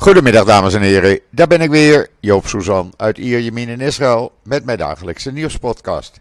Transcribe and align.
Goedemiddag 0.00 0.44
dames 0.44 0.74
en 0.74 0.82
heren, 0.82 1.20
daar 1.30 1.46
ben 1.46 1.60
ik 1.60 1.70
weer, 1.70 2.08
Joop 2.20 2.46
Suzan 2.46 2.92
uit 2.96 3.18
Ierjemien 3.18 3.68
in 3.68 3.80
Israël 3.80 4.32
met 4.42 4.64
mijn 4.64 4.78
dagelijkse 4.78 5.32
nieuwspodcast. 5.32 6.20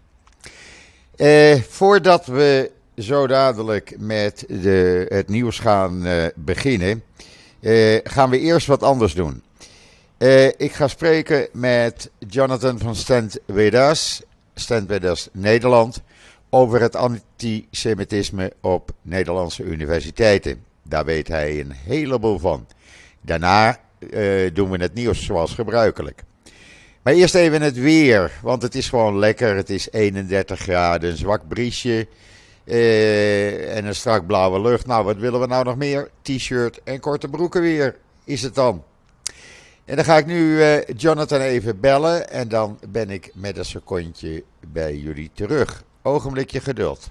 Eh, 1.16 1.62
voordat 1.70 2.26
we 2.26 2.72
zo 2.96 3.28
dadelijk 3.28 3.96
met 3.98 4.46
de, 4.48 5.06
het 5.10 5.30
nieuws 5.30 5.60
gaan 5.60 6.06
eh, 6.06 6.26
beginnen, 6.36 7.04
eh, 7.60 7.98
gaan 8.04 8.30
we 8.30 8.40
eerst 8.40 8.68
wat 8.68 8.84
anders 8.84 9.14
doen. 9.14 9.44
Eh, 10.18 10.46
ik 10.46 10.72
ga 10.72 10.88
spreken 10.88 11.48
met 11.52 12.10
Jonathan 12.18 12.80
van 12.80 12.96
Stent 12.96 13.40
Vedas, 13.48 14.22
Stent 14.54 15.30
Nederland, 15.32 16.02
over 16.50 16.82
het 16.82 16.96
antisemitisme 16.96 18.54
op 18.62 18.92
Nederlandse 19.02 19.64
universiteiten. 19.64 20.64
Daar 20.84 21.06
weet 21.06 21.28
hij 21.28 21.60
een 21.60 21.72
heleboel 21.72 22.40
van. 22.40 22.66
Daarna 23.30 23.80
uh, 24.00 24.50
doen 24.54 24.70
we 24.70 24.78
het 24.78 24.94
nieuws 24.94 25.26
zoals 25.26 25.54
gebruikelijk. 25.54 26.24
Maar 27.02 27.14
eerst 27.14 27.36
even 27.36 27.62
het 27.62 27.78
weer, 27.78 28.32
want 28.42 28.62
het 28.62 28.76
is 28.76 28.90
gewoon 28.90 29.20
lekker. 29.20 29.56
Het 29.56 29.70
is 29.70 29.92
31 29.92 30.60
graden, 30.60 31.10
een 31.10 31.18
zwak 31.18 31.48
briesje 31.48 32.08
uh, 32.66 33.76
en 33.78 33.86
een 33.86 33.96
strak 33.96 34.26
blauwe 34.28 34.62
lucht. 34.62 34.86
Nou, 34.86 35.06
wat 35.06 35.18
willen 35.18 35.40
we 35.40 35.48
nou 35.48 35.66
nog 35.66 35.76
meer? 35.76 36.10
T-shirt 36.22 36.84
en 36.84 37.00
korte 37.00 37.28
broeken 37.28 37.62
weer 37.62 37.96
is 38.24 38.42
het 38.42 38.56
dan. 38.56 38.84
En 39.86 39.96
dan 39.96 40.06
ga 40.06 40.18
ik 40.18 40.26
nu 40.26 40.58
uh, 40.58 40.84
Jonathan 40.98 41.42
even 41.42 41.80
bellen 41.80 42.30
en 42.30 42.48
dan 42.48 42.80
ben 42.90 43.10
ik 43.10 43.32
met 43.34 43.58
een 43.58 43.66
secondje 43.66 44.44
bij 44.68 44.96
jullie 44.96 45.32
terug. 45.34 45.84
Ogenblikje 46.02 46.60
geduld. 46.60 47.10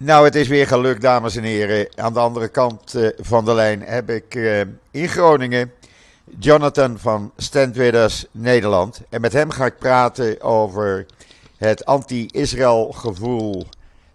Nou, 0.00 0.24
het 0.24 0.34
is 0.34 0.48
weer 0.48 0.66
gelukt, 0.66 1.00
dames 1.00 1.36
en 1.36 1.42
heren. 1.42 1.88
Aan 1.96 2.12
de 2.12 2.18
andere 2.18 2.48
kant 2.48 2.94
uh, 2.94 3.08
van 3.18 3.44
de 3.44 3.54
lijn 3.54 3.82
heb 3.82 4.10
ik 4.10 4.34
uh, 4.34 4.60
in 4.90 5.08
Groningen 5.08 5.72
Jonathan 6.38 6.98
van 6.98 7.32
Standwidders 7.36 8.26
Nederland. 8.30 9.00
En 9.08 9.20
met 9.20 9.32
hem 9.32 9.50
ga 9.50 9.66
ik 9.66 9.78
praten 9.78 10.40
over 10.40 11.06
het 11.56 11.84
anti-Israël 11.84 12.92
gevoel 12.92 13.66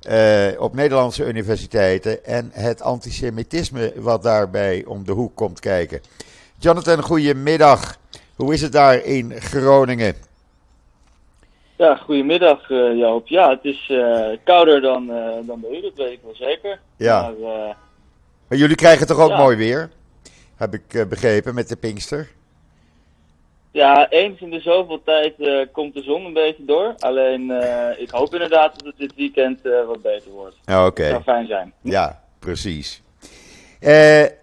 uh, 0.09 0.47
op 0.57 0.75
Nederlandse 0.75 1.27
universiteiten 1.27 2.25
en 2.25 2.49
het 2.53 2.81
antisemitisme 2.81 3.93
wat 3.95 4.23
daarbij 4.23 4.83
om 4.87 5.05
de 5.05 5.11
hoek 5.11 5.35
komt 5.35 5.59
kijken. 5.59 6.01
Jonathan, 6.57 7.01
goedemiddag. 7.01 7.97
Hoe 8.35 8.53
is 8.53 8.61
het 8.61 8.71
daar 8.71 9.05
in 9.05 9.41
Groningen? 9.41 10.15
Ja, 11.75 11.95
goedemiddag 11.95 12.69
uh, 12.69 12.97
Joop. 12.97 13.27
Ja, 13.27 13.49
het 13.49 13.63
is 13.63 13.89
uh, 13.91 14.25
kouder 14.43 14.81
dan, 14.81 15.09
uh, 15.09 15.47
dan 15.47 15.59
bij 15.61 15.77
u, 15.77 15.81
dat 15.81 15.93
weet 15.95 16.11
ik 16.11 16.19
wel 16.23 16.35
zeker. 16.35 16.79
Ja. 16.97 17.21
Maar, 17.21 17.75
maar 18.47 18.57
jullie 18.57 18.75
krijgen 18.75 19.07
toch 19.07 19.19
ook 19.19 19.29
ja. 19.29 19.37
mooi 19.37 19.57
weer? 19.57 19.89
Heb 20.55 20.73
ik 20.73 21.09
begrepen 21.09 21.55
met 21.55 21.69
de 21.69 21.75
Pinkster. 21.75 22.29
Ja, 23.71 24.09
eens 24.09 24.39
in 24.39 24.49
de 24.49 24.59
zoveel 24.59 25.01
tijd 25.03 25.33
komt 25.71 25.93
de 25.93 26.01
zon 26.01 26.25
een 26.25 26.33
beetje 26.33 26.65
door. 26.65 26.93
Alleen 26.99 27.51
ik 27.97 28.09
hoop 28.09 28.33
inderdaad 28.33 28.73
dat 28.75 28.85
het 28.85 28.97
dit 28.97 29.15
weekend 29.15 29.59
wat 29.87 30.01
beter 30.01 30.31
wordt. 30.31 30.55
Oké. 30.65 30.85
Okay. 30.85 31.09
Zou 31.09 31.21
fijn 31.23 31.47
zijn. 31.47 31.73
Ja, 31.81 32.23
precies. 32.39 33.01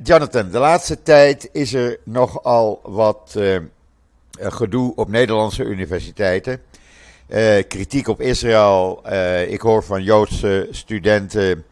Jonathan, 0.03 0.51
de 0.51 0.59
laatste 0.59 1.03
tijd 1.03 1.49
is 1.53 1.75
er 1.75 1.99
nogal 2.05 2.81
wat 2.83 3.39
gedoe 4.31 4.93
op 4.97 5.09
Nederlandse 5.09 5.65
universiteiten. 5.65 6.63
Uh, 7.31 7.63
kritiek 7.69 8.09
op 8.09 8.21
Israël. 8.21 9.03
Uh, 9.07 9.51
ik 9.51 9.61
hoor 9.61 9.85
van 9.85 10.03
Joodse 10.03 10.69
studenten 10.71 11.65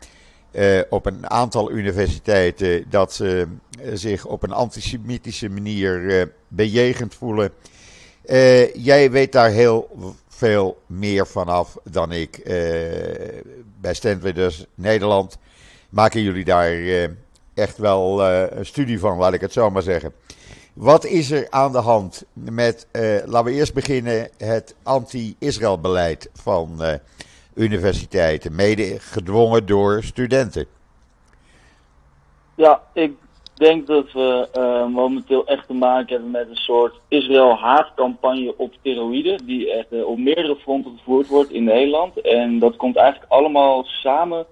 uh, 0.53 0.81
op 0.89 1.07
een 1.07 1.31
aantal 1.31 1.71
universiteiten 1.71 2.85
dat 2.91 3.13
ze 3.13 3.47
zich 3.93 4.27
op 4.27 4.43
een 4.43 4.53
antisemitische 4.53 5.49
manier 5.49 6.33
bejegend 6.49 7.15
voelen. 7.15 7.51
jij 8.75 9.11
weet 9.11 9.33
daar 9.33 9.51
heel 9.51 9.89
veel 10.29 10.83
meer 10.87 11.27
vanaf 11.27 11.77
dan 11.91 12.13
ik. 12.13 12.41
bij 13.81 13.95
Stanford 13.95 14.67
Nederland 14.75 15.39
maken 15.89 16.23
jullie 16.23 16.45
daar 16.45 16.73
echt 17.55 17.79
wel 17.79 18.23
een 18.25 18.67
studie 18.67 18.99
van, 18.99 19.19
laat 19.19 19.33
ik 19.33 19.41
het 19.41 19.53
zo 19.53 19.71
maar 19.71 19.83
zeggen. 19.83 20.13
Wat 20.79 21.05
is 21.05 21.31
er 21.31 21.47
aan 21.51 21.73
de 21.73 21.79
hand 21.79 22.25
met, 22.33 22.89
uh, 22.93 23.03
laten 23.27 23.45
we 23.45 23.59
eerst 23.59 23.75
beginnen, 23.75 24.31
het 24.37 24.77
anti-Israël 24.83 25.81
beleid 25.81 26.31
van 26.33 26.77
uh, 26.81 26.93
universiteiten, 27.55 28.55
mede 28.55 28.99
gedwongen 28.99 29.67
door 29.67 30.03
studenten? 30.03 30.67
Ja, 32.55 32.83
ik 32.93 33.13
denk 33.55 33.87
dat 33.87 34.13
we 34.13 34.49
uh, 34.57 34.95
momenteel 34.95 35.47
echt 35.47 35.67
te 35.67 35.75
maken 35.75 36.09
hebben 36.09 36.31
met 36.31 36.49
een 36.49 36.57
soort 36.57 36.95
Israël-haatcampagne 37.09 38.55
op 38.57 38.75
steroïden, 38.81 39.47
die 39.47 39.73
echt 39.73 40.05
op 40.05 40.19
meerdere 40.19 40.57
fronten 40.57 40.99
gevoerd 40.99 41.27
wordt 41.27 41.51
in 41.51 41.65
Nederland. 41.65 42.21
En 42.21 42.59
dat 42.59 42.77
komt 42.77 42.97
eigenlijk 42.97 43.33
allemaal 43.33 43.85
samen 43.85 44.47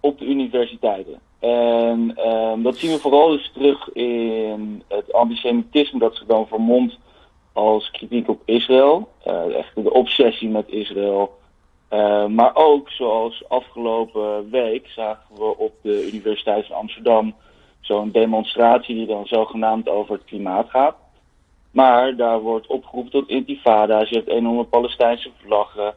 op 0.00 0.18
de 0.18 0.24
universiteiten. 0.24 1.20
En 1.40 2.28
um, 2.28 2.62
dat 2.62 2.76
zien 2.76 2.90
we 2.90 2.98
vooral 2.98 3.28
dus 3.28 3.50
terug 3.52 3.92
in 3.92 4.82
het 4.88 5.12
antisemitisme 5.12 5.98
dat 5.98 6.16
zich 6.16 6.26
dan 6.26 6.46
vermomt 6.46 6.98
als 7.52 7.90
kritiek 7.90 8.28
op 8.28 8.42
Israël. 8.44 9.08
Uh, 9.26 9.56
echt 9.56 9.74
de 9.74 9.92
obsessie 9.92 10.48
met 10.48 10.68
Israël. 10.68 11.38
Uh, 11.90 12.26
maar 12.26 12.50
ook 12.54 12.90
zoals 12.90 13.48
afgelopen 13.48 14.50
week 14.50 14.88
zagen 14.88 15.34
we 15.34 15.56
op 15.56 15.72
de 15.82 16.08
Universiteit 16.12 16.66
van 16.66 16.76
Amsterdam 16.76 17.34
zo'n 17.80 18.10
demonstratie 18.10 18.94
die 18.94 19.06
dan 19.06 19.26
zogenaamd 19.26 19.88
over 19.88 20.14
het 20.14 20.24
klimaat 20.24 20.70
gaat. 20.70 20.96
Maar 21.70 22.16
daar 22.16 22.40
wordt 22.40 22.66
opgeroepen 22.66 23.12
tot 23.12 23.28
intifada's, 23.28 24.08
je 24.08 24.16
hebt 24.16 24.28
enorme 24.28 24.64
Palestijnse 24.64 25.30
vlaggen, 25.44 25.94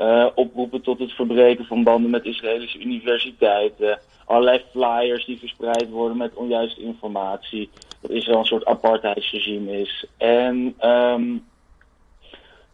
uh, 0.00 0.26
oproepen 0.34 0.82
tot 0.82 0.98
het 0.98 1.12
verbreken 1.12 1.64
van 1.64 1.82
banden 1.82 2.10
met 2.10 2.24
Israëlische 2.24 2.80
universiteiten 2.80 3.98
allerlei 4.24 4.62
flyers 4.70 5.24
die 5.24 5.38
verspreid 5.38 5.90
worden 5.90 6.16
met 6.16 6.34
onjuiste 6.34 6.80
informatie. 6.80 7.70
Dat 8.00 8.10
Israël 8.10 8.38
een 8.38 8.44
soort 8.44 8.64
apartheidsregime 8.64 9.80
is. 9.80 10.06
En 10.16 10.56
um, 10.80 11.46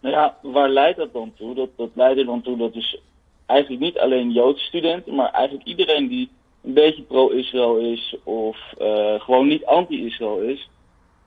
nou 0.01 0.15
ja, 0.15 0.37
waar 0.43 0.69
leidt 0.69 0.99
dat 0.99 1.13
dan 1.13 1.33
toe? 1.37 1.55
Dat, 1.55 1.69
dat 1.77 1.91
leidt 1.95 2.19
er 2.19 2.25
dan 2.25 2.43
toe 2.43 2.57
dat 2.57 2.73
dus 2.73 3.01
eigenlijk 3.47 3.83
niet 3.83 3.99
alleen 3.99 4.31
Joodse 4.33 4.65
studenten, 4.65 5.15
maar 5.15 5.31
eigenlijk 5.31 5.67
iedereen 5.67 6.09
die 6.09 6.31
een 6.65 6.73
beetje 6.73 7.03
pro-Israël 7.03 7.77
is 7.77 8.17
of 8.25 8.59
uh, 8.81 9.21
gewoon 9.21 9.47
niet 9.47 9.65
anti-Israël 9.65 10.39
is, 10.39 10.69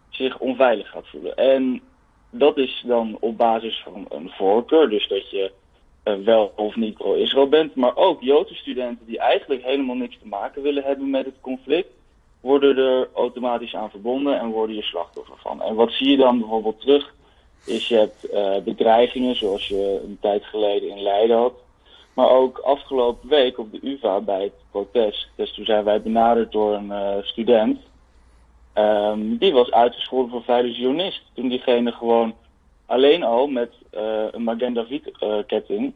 zich 0.09 0.39
onveilig 0.39 0.89
gaat 0.89 1.07
voelen. 1.07 1.35
En 1.35 1.81
dat 2.29 2.57
is 2.57 2.83
dan 2.85 3.17
op 3.19 3.37
basis 3.37 3.81
van 3.83 4.05
een 4.09 4.29
voorkeur. 4.29 4.89
Dus 4.89 5.07
dat 5.07 5.29
je 5.29 5.51
wel 6.03 6.53
of 6.55 6.75
niet 6.75 6.97
pro-Israël 6.97 7.47
bent, 7.47 7.75
maar 7.75 7.95
ook 7.95 8.21
Joodse 8.21 8.55
studenten 8.55 9.05
die 9.05 9.19
eigenlijk 9.19 9.63
helemaal 9.63 9.95
niks 9.95 10.17
te 10.21 10.27
maken 10.27 10.61
willen 10.61 10.83
hebben 10.83 11.09
met 11.09 11.25
het 11.25 11.35
conflict, 11.41 11.89
worden 12.41 12.77
er 12.77 13.09
automatisch 13.13 13.75
aan 13.75 13.89
verbonden 13.89 14.39
en 14.39 14.49
worden 14.49 14.75
je 14.75 14.83
slachtoffer 14.83 15.37
van. 15.37 15.61
En 15.61 15.75
wat 15.75 15.91
zie 15.91 16.09
je 16.09 16.17
dan 16.17 16.39
bijvoorbeeld 16.39 16.79
terug? 16.79 17.13
Is 17.65 17.87
je 17.87 17.95
hebt 17.95 18.33
uh, 18.33 18.63
bedreigingen 18.63 19.35
zoals 19.35 19.67
je 19.67 20.01
een 20.03 20.17
tijd 20.21 20.45
geleden 20.45 20.89
in 20.89 21.01
Leiden 21.01 21.37
had. 21.37 21.53
Maar 22.13 22.29
ook 22.29 22.57
afgelopen 22.57 23.29
week 23.29 23.57
op 23.57 23.71
de 23.71 23.79
UvA 23.81 24.19
bij 24.19 24.43
het 24.43 24.53
protest. 24.71 25.29
Dus 25.35 25.53
toen 25.53 25.65
zijn 25.65 25.83
wij 25.83 26.01
benaderd 26.01 26.51
door 26.51 26.73
een 26.73 26.89
uh, 26.89 27.13
student. 27.21 27.79
Um, 28.75 29.37
die 29.37 29.53
was 29.53 29.71
uitgescholden 29.71 30.31
voor 30.31 30.43
veilig 30.43 30.77
journalist. 30.77 31.21
Toen 31.33 31.49
diegene 31.49 31.91
gewoon 31.91 32.33
alleen 32.89 33.23
al 33.23 33.47
met 33.47 33.71
uh, 33.93 34.01
een 34.31 34.43
Magen 34.43 34.73
David 34.73 35.11
uh, 35.23 35.35
ketting 35.47 35.93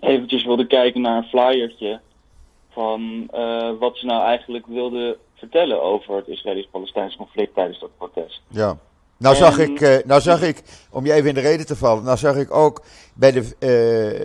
eventjes 0.00 0.44
wilde 0.44 0.66
kijken 0.66 1.00
naar 1.00 1.16
een 1.16 1.28
flyertje 1.28 2.00
van 2.70 3.28
uh, 3.34 3.70
wat 3.78 3.96
ze 3.96 4.06
nou 4.06 4.22
eigenlijk 4.24 4.66
wilden 4.66 5.16
vertellen 5.34 5.82
over 5.82 6.16
het 6.16 6.28
Israëlisch-Palestijnse 6.28 7.16
conflict 7.16 7.54
tijdens 7.54 7.80
dat 7.80 7.90
protest. 7.96 8.42
Ja. 8.48 8.76
Nou 9.16 9.36
zag, 9.36 9.58
ik, 9.58 10.04
nou 10.06 10.20
zag 10.20 10.42
ik, 10.42 10.62
om 10.90 11.06
je 11.06 11.12
even 11.12 11.28
in 11.28 11.34
de 11.34 11.40
reden 11.40 11.66
te 11.66 11.76
vallen, 11.76 12.04
nou 12.04 12.16
zag 12.16 12.36
ik 12.36 12.54
ook 12.54 12.82
bij 13.14 13.32
de 13.32 13.42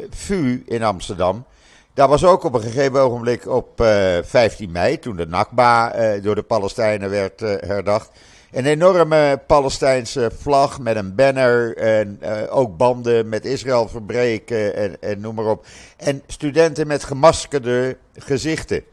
VU 0.09 0.63
in 0.65 0.83
Amsterdam, 0.83 1.45
daar 1.93 2.07
was 2.07 2.25
ook 2.25 2.43
op 2.43 2.53
een 2.53 2.61
gegeven 2.61 3.01
ogenblik 3.01 3.47
op 3.47 3.69
15 3.75 4.71
mei, 4.71 4.99
toen 4.99 5.15
de 5.15 5.27
Nakba 5.27 5.93
door 6.19 6.35
de 6.35 6.43
Palestijnen 6.43 7.09
werd 7.09 7.39
herdacht, 7.39 8.19
een 8.51 8.65
enorme 8.65 9.41
Palestijnse 9.47 10.31
vlag 10.33 10.79
met 10.79 10.95
een 10.95 11.15
banner 11.15 11.77
en 11.77 12.19
uh, 12.21 12.57
ook 12.57 12.77
banden 12.77 13.29
met 13.29 13.45
Israël 13.45 13.87
verbreken 13.87 14.75
en, 14.75 15.01
en 15.01 15.19
noem 15.19 15.35
maar 15.35 15.45
op. 15.45 15.65
En 15.97 16.21
studenten 16.27 16.87
met 16.87 17.03
gemaskerde 17.03 17.97
gezichten. 18.13 18.83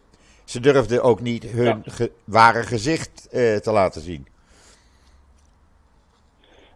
Ze 0.45 0.61
durfden 0.61 1.03
ook 1.03 1.21
niet 1.21 1.45
hun 1.45 1.65
ja. 1.65 1.81
ge 1.85 2.11
ware 2.25 2.62
gezicht 2.62 3.29
uh, 3.33 3.56
te 3.56 3.73
laten 3.73 4.01
zien. 4.01 4.27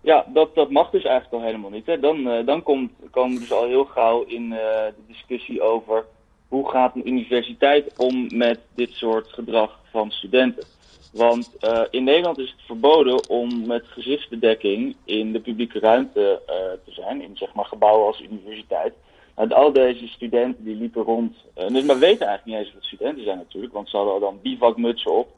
Ja, 0.00 0.26
dat, 0.28 0.54
dat 0.54 0.70
mag 0.70 0.90
dus 0.90 1.04
eigenlijk 1.04 1.34
al 1.34 1.48
helemaal 1.48 1.70
niet. 1.70 1.86
Hè. 1.86 2.00
Dan, 2.00 2.18
uh, 2.18 2.46
dan 2.46 2.62
komt, 2.62 2.92
komen 3.10 3.34
we 3.34 3.40
dus 3.40 3.52
al 3.52 3.66
heel 3.66 3.84
gauw 3.84 4.24
in 4.24 4.50
de 4.50 4.92
discussie 5.06 5.62
over 5.62 6.04
hoe 6.48 6.70
gaat 6.70 6.94
een 6.94 7.08
universiteit 7.08 7.96
om 7.96 8.36
met 8.36 8.60
dit 8.74 8.90
soort 8.90 9.28
gedrag 9.28 9.78
van 9.90 10.10
studenten. 10.10 10.64
Want 11.12 11.56
uh, 11.60 11.82
in 11.90 12.04
Nederland 12.04 12.38
is 12.38 12.50
het 12.50 12.66
verboden 12.66 13.28
om 13.28 13.66
met 13.66 13.86
gezichtsbedekking 13.86 14.96
in 15.04 15.32
de 15.32 15.40
publieke 15.40 15.78
ruimte 15.78 16.42
uh, 16.46 16.54
te 16.84 16.92
zijn, 16.92 17.22
in 17.22 17.36
zeg 17.36 17.54
maar 17.54 17.64
gebouwen 17.64 18.06
als 18.06 18.20
universiteit. 18.20 18.94
Nou, 19.36 19.50
al 19.50 19.72
deze 19.72 20.06
studenten 20.08 20.64
die 20.64 20.76
liepen 20.76 21.02
rond, 21.02 21.36
uh, 21.58 21.68
dus 21.68 21.84
maar 21.84 21.98
weten 21.98 22.26
eigenlijk 22.26 22.44
niet 22.44 22.66
eens 22.66 22.74
wat 22.74 22.84
studenten 22.84 23.24
zijn 23.24 23.36
natuurlijk, 23.36 23.72
want 23.72 23.88
ze 23.88 23.96
hadden 23.96 24.20
dan 24.20 24.38
bivakmutsen 24.42 25.12
op. 25.12 25.28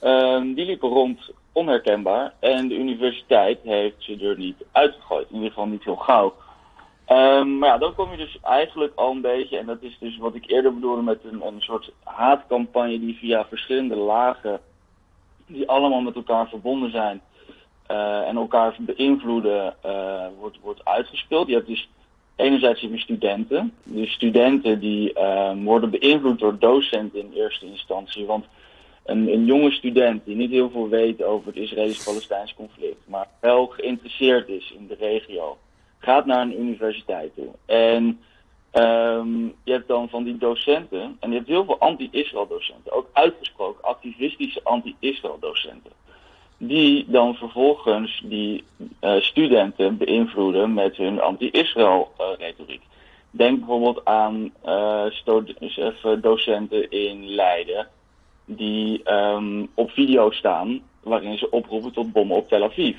Ehm, 0.00 0.52
die 0.52 0.64
liepen 0.64 0.88
rond 0.88 1.30
onherkenbaar 1.52 2.34
en 2.38 2.68
de 2.68 2.74
universiteit 2.74 3.58
heeft 3.62 3.96
ze 3.98 4.18
er 4.20 4.38
niet 4.38 4.64
uitgegooid, 4.72 5.28
in 5.28 5.34
ieder 5.34 5.48
geval 5.48 5.66
niet 5.66 5.84
heel 5.84 5.96
gauw. 5.96 6.34
Um, 7.08 7.58
maar 7.58 7.68
ja, 7.68 7.78
dan 7.78 7.94
kom 7.94 8.10
je 8.10 8.16
dus 8.16 8.38
eigenlijk 8.42 8.92
al 8.94 9.10
een 9.10 9.20
beetje, 9.20 9.58
en 9.58 9.66
dat 9.66 9.82
is 9.82 9.96
dus 10.00 10.18
wat 10.18 10.34
ik 10.34 10.50
eerder 10.50 10.74
bedoelde 10.74 11.02
met 11.02 11.24
een, 11.24 11.46
een 11.46 11.60
soort 11.60 11.92
haatcampagne 12.04 13.00
die 13.00 13.18
via 13.18 13.46
verschillende 13.46 13.96
lagen, 13.96 14.60
die 15.52 15.68
allemaal 15.68 16.00
met 16.00 16.14
elkaar 16.14 16.48
verbonden 16.48 16.90
zijn 16.90 17.20
uh, 17.90 18.28
en 18.28 18.36
elkaar 18.36 18.76
beïnvloeden, 18.78 19.74
uh, 19.86 20.26
wordt, 20.38 20.58
wordt 20.62 20.84
uitgespeeld. 20.84 21.48
Je 21.48 21.54
hebt 21.54 21.66
dus 21.66 21.88
enerzijds 22.36 22.80
je 22.80 22.98
studenten. 22.98 23.72
Dus 23.84 24.12
studenten 24.12 24.80
die 24.80 25.18
uh, 25.18 25.50
worden 25.64 25.90
beïnvloed 25.90 26.38
door 26.38 26.58
docenten 26.58 27.20
in 27.20 27.32
eerste 27.34 27.66
instantie. 27.66 28.26
Want 28.26 28.44
een, 29.04 29.32
een 29.32 29.44
jonge 29.44 29.70
student 29.70 30.24
die 30.24 30.36
niet 30.36 30.50
heel 30.50 30.70
veel 30.70 30.88
weet 30.88 31.22
over 31.22 31.46
het 31.46 31.56
Israëlisch-Palestijns 31.56 32.54
conflict, 32.54 33.08
maar 33.08 33.28
wel 33.40 33.66
geïnteresseerd 33.66 34.48
is 34.48 34.74
in 34.78 34.86
de 34.86 34.96
regio 34.98 35.58
gaat 36.00 36.26
naar 36.26 36.40
een 36.40 36.60
universiteit 36.60 37.34
toe. 37.34 37.48
En 37.66 38.20
um, 38.72 39.54
je 39.64 39.72
hebt 39.72 39.88
dan 39.88 40.08
van 40.08 40.24
die 40.24 40.38
docenten, 40.38 41.16
en 41.20 41.30
je 41.30 41.36
hebt 41.36 41.48
heel 41.48 41.64
veel 41.64 41.78
anti-Israël 41.78 42.46
docenten, 42.46 42.92
ook 42.92 43.08
uitgesproken 43.12 43.84
activistische 43.84 44.60
anti-Israël 44.64 45.36
docenten. 45.40 45.90
Die 46.56 47.04
dan 47.08 47.34
vervolgens 47.34 48.22
die 48.24 48.64
uh, 49.00 49.20
studenten 49.20 49.96
beïnvloeden 49.96 50.74
met 50.74 50.96
hun 50.96 51.20
anti-Israël 51.20 52.12
uh, 52.20 52.26
retoriek. 52.38 52.82
Denk 53.30 53.58
bijvoorbeeld 53.58 54.04
aan 54.04 54.52
uh, 54.66 56.20
docenten 56.20 56.90
in 56.90 57.28
Leiden 57.28 57.88
die 58.44 59.12
um, 59.12 59.68
op 59.74 59.90
video 59.90 60.30
staan 60.30 60.80
waarin 61.02 61.38
ze 61.38 61.50
oproepen 61.50 61.92
tot 61.92 62.12
bommen 62.12 62.36
op 62.36 62.48
Tel 62.48 62.62
Aviv. 62.62 62.96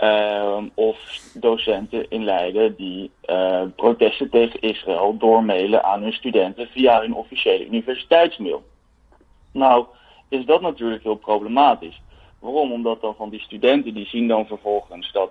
Uh, 0.00 0.62
of 0.74 0.98
docenten 1.34 2.10
in 2.10 2.24
Leiden 2.24 2.74
die 2.76 3.10
uh, 3.26 3.62
protesten 3.76 4.30
tegen 4.30 4.60
Israël 4.60 5.16
doormailen 5.16 5.84
aan 5.84 6.02
hun 6.02 6.12
studenten 6.12 6.68
via 6.68 7.00
hun 7.00 7.14
officiële 7.14 7.66
universiteitsmail. 7.66 8.62
Nou, 9.52 9.86
is 10.28 10.44
dat 10.44 10.60
natuurlijk 10.60 11.02
heel 11.02 11.14
problematisch. 11.14 12.00
Waarom? 12.38 12.72
Omdat 12.72 13.00
dan 13.00 13.14
van 13.14 13.30
die 13.30 13.40
studenten 13.40 13.94
die 13.94 14.06
zien 14.06 14.28
dan 14.28 14.46
vervolgens 14.46 15.12
dat 15.12 15.30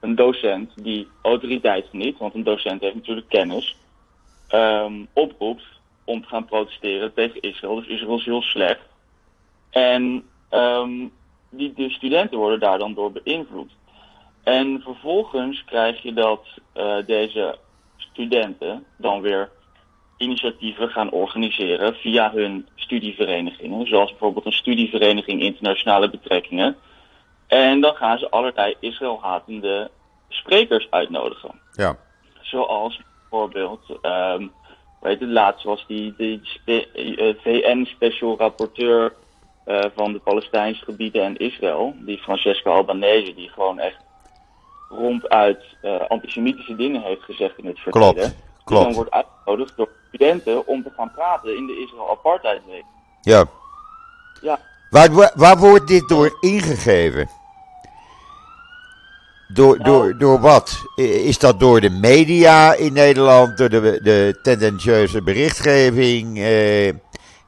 een 0.00 0.14
docent 0.14 0.84
die 0.84 1.08
autoriteit 1.22 1.86
geniet, 1.90 2.18
want 2.18 2.34
een 2.34 2.44
docent 2.44 2.80
heeft 2.80 2.94
natuurlijk 2.94 3.28
kennis, 3.28 3.76
um, 4.54 5.08
oproept 5.12 5.64
om 6.04 6.22
te 6.22 6.28
gaan 6.28 6.44
protesteren 6.44 7.14
tegen 7.14 7.40
Israël. 7.40 7.74
Dus 7.74 7.86
Israël 7.86 8.18
is 8.18 8.24
heel 8.24 8.42
slecht. 8.42 8.80
En 9.70 10.24
um, 10.50 11.12
die, 11.50 11.72
de 11.72 11.90
studenten 11.90 12.38
worden 12.38 12.60
daar 12.60 12.78
dan 12.78 12.94
door 12.94 13.12
beïnvloed. 13.12 13.70
En 14.42 14.80
vervolgens 14.84 15.64
krijg 15.64 16.02
je 16.02 16.12
dat 16.12 16.46
uh, 16.76 16.96
deze 17.06 17.58
studenten 17.96 18.84
dan 18.96 19.20
weer 19.20 19.50
initiatieven 20.16 20.88
gaan 20.88 21.10
organiseren 21.10 21.94
via 21.94 22.32
hun 22.32 22.68
studieverenigingen. 22.74 23.86
Zoals 23.86 24.10
bijvoorbeeld 24.10 24.46
een 24.46 24.52
studievereniging 24.52 25.42
internationale 25.42 26.10
betrekkingen. 26.10 26.76
En 27.46 27.80
dan 27.80 27.94
gaan 27.94 28.18
ze 28.18 28.30
allerlei 28.30 28.74
Israël-hatende 28.80 29.90
sprekers 30.28 30.90
uitnodigen. 30.90 31.60
Ja. 31.72 31.96
Zoals 32.40 33.00
bijvoorbeeld, 33.20 33.98
um, 34.02 34.52
weet 35.00 35.20
het, 35.20 35.28
laatst 35.28 35.64
was 35.64 35.84
die, 35.86 36.14
die 36.16 36.40
uh, 36.64 37.34
VN-special 37.42 38.38
rapporteur 38.38 39.14
uh, 39.66 39.80
van 39.94 40.12
de 40.12 40.18
Palestijnse 40.18 40.84
gebieden 40.84 41.22
en 41.22 41.36
Israël, 41.36 41.94
die 41.98 42.18
Francesca 42.18 42.70
Albanese, 42.70 43.34
die 43.34 43.48
gewoon 43.48 43.78
echt 43.78 44.04
ronduit 44.98 45.58
uh, 45.82 46.00
antisemitische 46.08 46.76
dingen 46.76 47.02
heeft 47.02 47.22
gezegd 47.22 47.58
in 47.58 47.66
het 47.66 47.78
verleden. 47.78 48.14
Klopt, 48.14 48.34
klopt. 48.64 48.84
Dan 48.84 48.94
wordt 48.94 49.10
uitgenodigd 49.10 49.76
door 49.76 49.88
studenten 50.08 50.66
om 50.66 50.82
te 50.82 50.90
gaan 50.96 51.12
praten 51.14 51.56
in 51.56 51.66
de 51.66 51.80
Israël 51.86 52.10
Apartheid 52.10 52.60
Week. 52.66 52.84
Ja. 53.20 53.44
Ja. 54.40 54.58
Waar, 54.90 55.32
waar 55.34 55.58
wordt 55.58 55.88
dit 55.88 56.08
door 56.08 56.36
ingegeven? 56.40 57.28
Door, 59.48 59.78
Nou. 59.78 59.84
door, 59.84 60.18
door 60.18 60.40
wat? 60.40 60.82
Is 60.96 61.38
dat 61.38 61.60
door 61.60 61.80
de 61.80 61.90
media 61.90 62.74
in 62.74 62.92
Nederland, 62.92 63.58
door 63.58 63.68
de, 63.68 64.00
de 64.02 64.38
tendentieuze 64.42 65.22
berichtgeving 65.22 66.38
eh, 66.38 66.86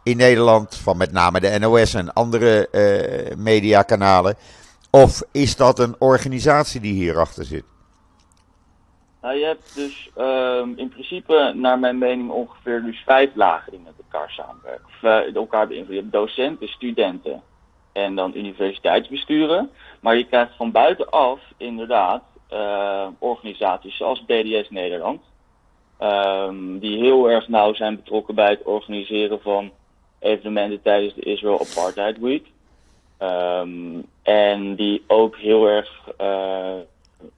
in 0.02 0.16
Nederland, 0.16 0.76
van 0.76 0.96
met 0.96 1.12
name 1.12 1.40
de 1.40 1.58
NOS 1.58 1.94
en 1.94 2.12
andere 2.12 2.68
eh, 2.68 3.36
mediakanalen? 3.36 4.36
Of 4.94 5.22
is 5.32 5.56
dat 5.56 5.78
een 5.78 5.96
organisatie 5.98 6.80
die 6.80 6.92
hierachter 6.92 7.44
zit? 7.44 7.64
Nou, 9.22 9.36
je 9.36 9.44
hebt 9.44 9.74
dus 9.74 10.10
um, 10.18 10.74
in 10.76 10.88
principe, 10.88 11.52
naar 11.54 11.78
mijn 11.78 11.98
mening, 11.98 12.30
ongeveer 12.30 12.82
dus 12.82 13.02
vijf 13.06 13.30
lagen 13.34 13.72
die 13.72 13.80
met 13.80 13.92
elkaar 14.02 14.30
samenwerken. 14.30 14.88
Uh, 15.02 15.34
elkaar 15.34 15.66
beïnvloeden. 15.66 15.94
Je 15.94 16.00
hebt 16.00 16.12
docenten, 16.12 16.68
studenten 16.68 17.42
en 17.92 18.14
dan 18.14 18.36
universiteitsbesturen. 18.36 19.70
Maar 20.00 20.16
je 20.16 20.26
krijgt 20.26 20.56
van 20.56 20.70
buitenaf 20.70 21.40
inderdaad 21.56 22.22
uh, 22.52 23.06
organisaties 23.18 23.96
zoals 23.96 24.24
BDS 24.24 24.70
Nederland. 24.70 25.20
Um, 26.00 26.78
die 26.78 26.98
heel 26.98 27.30
erg 27.30 27.48
nauw 27.48 27.74
zijn 27.74 27.96
betrokken 27.96 28.34
bij 28.34 28.50
het 28.50 28.62
organiseren 28.62 29.40
van 29.40 29.70
evenementen 30.18 30.82
tijdens 30.82 31.14
de 31.14 31.22
Israel 31.22 31.60
Apartheid 31.60 32.18
Week. 32.18 32.52
Um, 33.24 34.06
en 34.22 34.74
die 34.74 35.02
ook 35.06 35.36
heel 35.36 35.66
erg, 35.68 36.08
uh, 36.20 36.74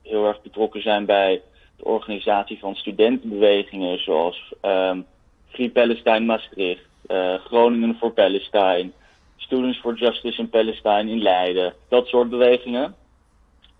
heel 0.01 0.25
erg 0.25 0.41
betrokken 0.41 0.81
zijn 0.81 1.05
bij 1.05 1.41
de 1.77 1.83
organisatie 1.83 2.59
van 2.59 2.75
studentenbewegingen 2.75 3.99
zoals 3.99 4.53
um, 4.61 5.05
Free 5.47 5.69
Palestine 5.69 6.19
Maastricht, 6.19 6.85
uh, 7.07 7.33
Groningen 7.33 7.95
voor 7.99 8.11
Palestine, 8.11 8.89
Students 9.35 9.79
for 9.79 9.95
Justice 9.95 10.39
in 10.39 10.49
Palestine 10.49 11.11
in 11.11 11.21
Leiden, 11.21 11.73
dat 11.89 12.07
soort 12.07 12.29
bewegingen. 12.29 12.95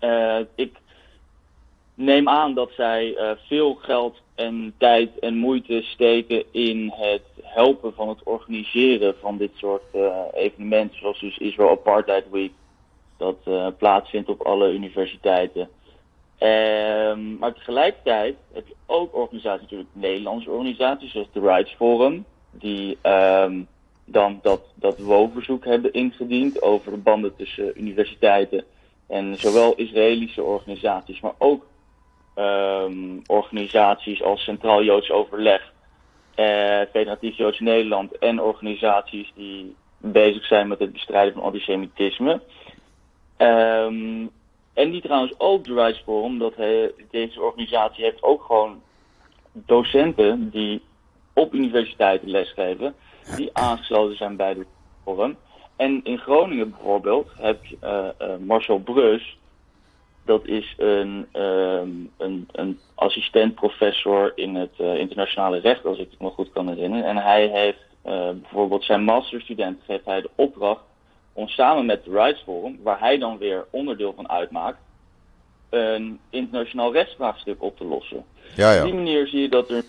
Uh, 0.00 0.38
ik 0.54 0.76
neem 1.94 2.28
aan 2.28 2.54
dat 2.54 2.70
zij 2.76 3.16
veel 3.46 3.74
geld 3.74 4.20
en 4.38 4.74
tijd 4.76 5.18
en 5.18 5.36
moeite 5.36 5.82
steken 5.82 6.44
in 6.50 6.92
het 6.94 7.22
helpen 7.42 7.94
van 7.94 8.08
het 8.08 8.22
organiseren 8.22 9.14
van 9.20 9.36
dit 9.36 9.50
soort 9.54 9.82
uh, 9.94 10.10
evenementen, 10.34 10.98
zoals 10.98 11.20
dus 11.20 11.38
Israel 11.38 11.70
Apartheid 11.70 12.30
Week, 12.30 12.52
dat 13.16 13.36
uh, 13.48 13.66
plaatsvindt 13.78 14.28
op 14.28 14.42
alle 14.42 14.72
universiteiten. 14.72 15.68
Um, 16.40 17.36
maar 17.38 17.54
tegelijkertijd 17.54 18.36
heb 18.52 18.66
je 18.66 18.74
ook 18.86 19.14
organisaties, 19.14 19.62
natuurlijk 19.62 19.90
Nederlandse 19.92 20.50
organisaties, 20.50 21.12
zoals 21.12 21.28
de 21.32 21.40
Rights 21.40 21.74
Forum, 21.74 22.24
die 22.50 22.98
um, 23.02 23.66
dan 24.04 24.38
dat, 24.42 24.62
dat 24.74 24.98
WO-verzoek 24.98 25.64
hebben 25.64 25.92
ingediend 25.92 26.62
over 26.62 26.90
de 26.90 26.98
banden 26.98 27.36
tussen 27.36 27.72
universiteiten 27.76 28.64
en 29.06 29.36
zowel 29.36 29.74
Israëlische 29.74 30.42
organisaties, 30.42 31.20
maar 31.20 31.34
ook 31.38 31.66
um, 32.38 33.22
organisaties 33.26 34.22
als 34.22 34.42
Centraal 34.44 34.82
Joods 34.82 35.10
Overleg, 35.10 35.72
uh, 36.36 36.80
Federatief 36.92 37.36
Joods 37.36 37.60
Nederland 37.60 38.18
en 38.18 38.40
organisaties 38.40 39.32
die 39.34 39.76
bezig 39.98 40.44
zijn 40.44 40.68
met 40.68 40.78
het 40.78 40.92
bestrijden 40.92 41.32
van 41.32 41.42
antisemitisme. 41.42 42.40
Um, 43.38 44.30
en 44.74 44.90
die 44.90 45.02
trouwens 45.02 45.34
ook 45.38 45.64
de 45.64 45.74
Rights 45.74 46.02
Forum, 46.04 46.38
dat 46.38 46.54
deze 47.10 47.40
organisatie 47.40 48.04
heeft 48.04 48.22
ook 48.22 48.42
gewoon 48.42 48.82
docenten 49.52 50.50
die 50.50 50.82
op 51.32 51.54
universiteiten 51.54 52.30
lesgeven, 52.30 52.94
die 53.36 53.50
aangesloten 53.52 54.16
zijn 54.16 54.36
bij 54.36 54.54
de 54.54 54.66
Forum. 55.04 55.36
En 55.76 56.00
in 56.04 56.18
Groningen 56.18 56.70
bijvoorbeeld 56.70 57.28
heb 57.36 57.64
je 57.64 57.76
uh, 57.82 58.28
uh, 58.28 58.36
Marcel 58.36 58.78
Brus, 58.78 59.38
dat 60.28 60.46
is 60.46 60.74
een, 60.76 61.26
um, 61.32 62.10
een, 62.16 62.48
een 62.52 62.78
assistent-professor 62.94 64.32
in 64.34 64.54
het 64.54 64.74
uh, 64.80 64.94
internationale 64.94 65.58
recht, 65.58 65.84
als 65.84 65.98
ik 65.98 66.10
het 66.10 66.20
me 66.20 66.28
goed 66.28 66.52
kan 66.52 66.68
herinneren. 66.68 67.04
En 67.04 67.16
hij 67.16 67.46
heeft 67.46 67.78
uh, 68.06 68.30
bijvoorbeeld 68.30 68.84
zijn 68.84 69.04
masterstudent 69.04 69.80
geeft 69.86 70.04
hij 70.04 70.20
de 70.20 70.30
opdracht 70.34 70.82
om 71.32 71.48
samen 71.48 71.86
met 71.86 72.04
de 72.04 72.10
Rights 72.10 72.42
Forum, 72.42 72.78
waar 72.82 73.00
hij 73.00 73.18
dan 73.18 73.38
weer 73.38 73.66
onderdeel 73.70 74.12
van 74.16 74.30
uitmaakt, 74.30 74.78
een 75.70 76.18
internationaal 76.30 76.92
rechtsvraagstuk 76.92 77.62
op 77.62 77.76
te 77.76 77.84
lossen. 77.84 78.24
Ja, 78.56 78.72
ja. 78.72 78.78
Op 78.78 78.84
die 78.84 78.94
manier 78.94 79.26
zie 79.26 79.40
je 79.40 79.48
dat 79.48 79.70
er 79.70 79.84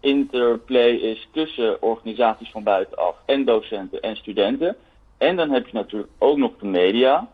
interplay 0.00 0.90
is 0.90 1.28
tussen 1.32 1.82
organisaties 1.82 2.50
van 2.50 2.62
buitenaf 2.62 3.16
en 3.26 3.44
docenten 3.44 4.00
en 4.00 4.16
studenten. 4.16 4.76
En 5.18 5.36
dan 5.36 5.50
heb 5.50 5.66
je 5.66 5.72
natuurlijk 5.72 6.12
ook 6.18 6.36
nog 6.36 6.52
de 6.60 6.66
media. 6.66 7.28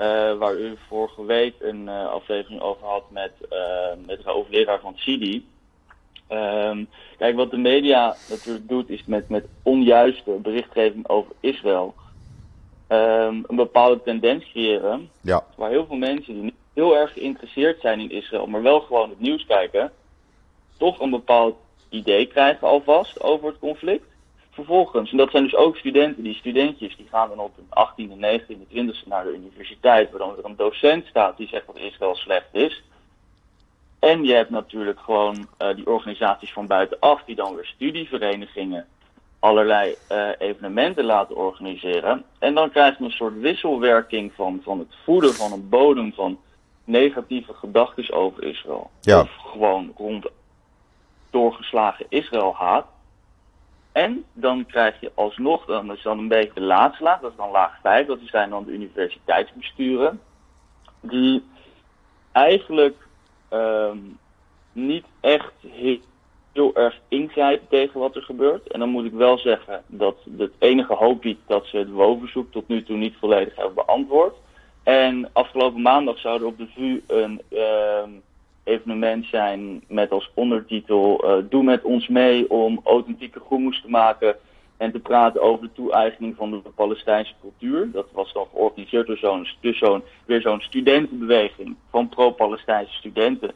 Uh, 0.00 0.36
waar 0.38 0.56
u 0.56 0.76
vorige 0.88 1.24
week 1.24 1.54
een 1.58 1.86
uh, 1.86 2.06
aflevering 2.06 2.60
over 2.60 2.86
had 2.86 3.10
met, 3.10 3.32
uh, 3.52 4.06
met 4.06 4.22
de 4.22 4.30
hoofdleraar 4.30 4.80
van 4.80 4.96
CIDI. 4.96 5.48
Um, 6.30 6.88
kijk, 7.18 7.36
wat 7.36 7.50
de 7.50 7.56
media 7.56 8.16
natuurlijk 8.28 8.68
doet, 8.68 8.88
is 8.90 9.04
met, 9.04 9.28
met 9.28 9.46
onjuiste 9.62 10.30
berichtgeving 10.30 11.08
over 11.08 11.32
Israël 11.40 11.94
um, 12.90 13.44
een 13.46 13.56
bepaalde 13.56 14.02
tendens 14.02 14.44
creëren. 14.44 15.10
Ja. 15.20 15.44
Waar 15.56 15.70
heel 15.70 15.86
veel 15.86 15.96
mensen 15.96 16.34
die 16.34 16.42
niet 16.42 16.54
heel 16.74 16.96
erg 16.96 17.12
geïnteresseerd 17.12 17.80
zijn 17.80 18.00
in 18.00 18.10
Israël, 18.10 18.46
maar 18.46 18.62
wel 18.62 18.80
gewoon 18.80 19.08
het 19.08 19.20
nieuws 19.20 19.46
kijken, 19.46 19.92
toch 20.76 21.00
een 21.00 21.10
bepaald 21.10 21.56
idee 21.88 22.26
krijgen 22.26 22.68
alvast 22.68 23.22
over 23.22 23.48
het 23.48 23.58
conflict. 23.58 24.04
Vervolgens, 24.50 25.10
en 25.10 25.16
dat 25.16 25.30
zijn 25.30 25.42
dus 25.42 25.56
ook 25.56 25.76
studenten, 25.76 26.22
die 26.22 26.34
studentjes, 26.34 26.96
die 26.96 27.08
gaan 27.10 27.28
dan 27.28 27.38
op 27.38 27.56
hun 27.56 28.08
18e, 28.08 28.20
19e, 28.20 28.68
20e 28.68 29.06
naar 29.08 29.24
de 29.24 29.34
universiteit, 29.34 30.10
waar 30.10 30.18
dan 30.18 30.36
een 30.42 30.56
docent 30.56 31.06
staat 31.06 31.36
die 31.36 31.48
zegt 31.48 31.66
dat 31.66 31.78
Israël 31.78 32.14
slecht 32.14 32.48
is. 32.52 32.82
En 33.98 34.24
je 34.24 34.32
hebt 34.32 34.50
natuurlijk 34.50 34.98
gewoon 35.00 35.48
uh, 35.58 35.74
die 35.74 35.86
organisaties 35.86 36.52
van 36.52 36.66
buitenaf, 36.66 37.22
die 37.24 37.36
dan 37.36 37.54
weer 37.54 37.66
studieverenigingen 37.66 38.86
allerlei 39.38 39.94
uh, 40.12 40.28
evenementen 40.38 41.04
laten 41.04 41.36
organiseren. 41.36 42.24
En 42.38 42.54
dan 42.54 42.70
krijg 42.70 42.98
je 42.98 43.04
een 43.04 43.10
soort 43.10 43.40
wisselwerking 43.40 44.32
van, 44.34 44.60
van 44.62 44.78
het 44.78 44.94
voeden 45.04 45.34
van 45.34 45.52
een 45.52 45.68
bodem 45.68 46.12
van 46.12 46.38
negatieve 46.84 47.54
gedachten 47.54 48.12
over 48.12 48.44
Israël. 48.44 48.90
Ja. 49.00 49.20
Of 49.20 49.30
gewoon 49.36 49.92
rond 49.96 50.26
doorgeslagen 51.30 52.06
Israël 52.08 52.54
haat. 52.54 52.86
En 53.92 54.24
dan 54.32 54.66
krijg 54.66 55.00
je 55.00 55.12
alsnog, 55.14 55.64
dan 55.64 55.92
is 55.92 56.02
dan 56.02 56.18
een 56.18 56.28
beetje 56.28 56.54
de 56.54 56.60
laatste 56.60 57.02
laag, 57.02 57.20
dat 57.20 57.30
is 57.30 57.36
dan 57.36 57.50
laag 57.50 57.80
5, 57.82 58.06
dat 58.06 58.18
zijn 58.24 58.50
dan 58.50 58.64
de 58.64 58.72
universiteitsbesturen, 58.72 60.20
die 61.00 61.44
eigenlijk 62.32 62.96
um, 63.52 64.18
niet 64.72 65.04
echt 65.20 65.52
heel, 65.66 66.74
erg 66.74 66.98
ingrijpen 67.08 67.68
tegen 67.68 68.00
wat 68.00 68.16
er 68.16 68.22
gebeurt. 68.22 68.68
En 68.68 68.78
dan 68.78 68.88
moet 68.88 69.04
ik 69.04 69.12
wel 69.12 69.38
zeggen 69.38 69.82
dat 69.86 70.16
het 70.38 70.52
enige 70.58 70.94
hoop 70.94 71.20
biedt 71.20 71.40
dat 71.46 71.66
ze 71.66 71.76
het 71.76 71.90
WO-verzoek 71.90 72.52
tot 72.52 72.68
nu 72.68 72.82
toe 72.82 72.96
niet 72.96 73.14
volledig 73.18 73.56
hebben 73.56 73.74
beantwoord. 73.74 74.36
En 74.82 75.30
afgelopen 75.32 75.82
maandag 75.82 76.18
zou 76.18 76.40
er 76.40 76.46
op 76.46 76.58
de 76.58 76.66
VU 76.74 77.02
een 77.06 77.42
um, 77.50 78.22
evenement 78.64 79.26
zijn 79.26 79.84
met 79.88 80.10
als 80.10 80.30
ondertitel 80.34 81.24
uh, 81.24 81.44
Doe 81.50 81.62
met 81.62 81.82
ons 81.82 82.08
mee 82.08 82.50
om 82.50 82.80
authentieke 82.84 83.40
groenmoes 83.40 83.82
te 83.82 83.90
maken 83.90 84.36
en 84.76 84.92
te 84.92 84.98
praten 84.98 85.42
over 85.42 85.66
de 85.66 85.72
toe-eigening 85.72 86.36
van 86.36 86.50
de 86.50 86.62
Palestijnse 86.74 87.34
cultuur. 87.40 87.90
Dat 87.92 88.06
was 88.12 88.32
dan 88.32 88.46
georganiseerd 88.50 89.06
door 89.06 89.16
zo'n 89.16 89.46
dus 89.60 89.82
weer 90.26 90.40
zo'n 90.40 90.60
studentenbeweging 90.60 91.76
van 91.90 92.08
pro-Palestijnse 92.08 92.94
studenten 92.94 93.52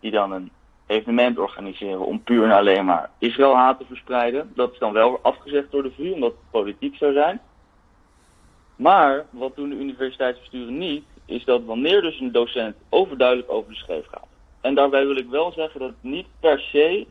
die 0.00 0.10
dan 0.10 0.32
een 0.32 0.50
evenement 0.86 1.38
organiseren 1.38 2.06
om 2.06 2.22
puur 2.22 2.44
en 2.44 2.50
alleen 2.50 2.84
maar 2.84 3.10
Israël 3.18 3.56
haat 3.56 3.78
te 3.78 3.84
verspreiden. 3.84 4.52
Dat 4.54 4.72
is 4.72 4.78
dan 4.78 4.92
wel 4.92 5.18
afgezegd 5.22 5.70
door 5.70 5.82
de 5.82 5.90
VU 5.90 6.12
omdat 6.12 6.30
het 6.30 6.50
politiek 6.50 6.96
zou 6.96 7.12
zijn. 7.12 7.40
Maar 8.76 9.26
wat 9.30 9.56
doen 9.56 9.68
de 9.68 9.76
universiteitsbesturen 9.76 10.78
niet, 10.78 11.04
is 11.24 11.44
dat 11.44 11.64
wanneer 11.64 12.00
dus 12.00 12.20
een 12.20 12.32
docent 12.32 12.76
overduidelijk 12.88 13.52
over 13.52 13.70
de 13.70 13.76
scheef 13.76 14.06
gaat. 14.06 14.27
En 14.60 14.74
daarbij 14.74 15.06
wil 15.06 15.16
ik 15.16 15.28
wel 15.28 15.52
zeggen 15.52 15.80
dat 15.80 15.88
het 15.88 16.10
niet 16.10 16.26
per 16.40 16.60
se 16.60 17.06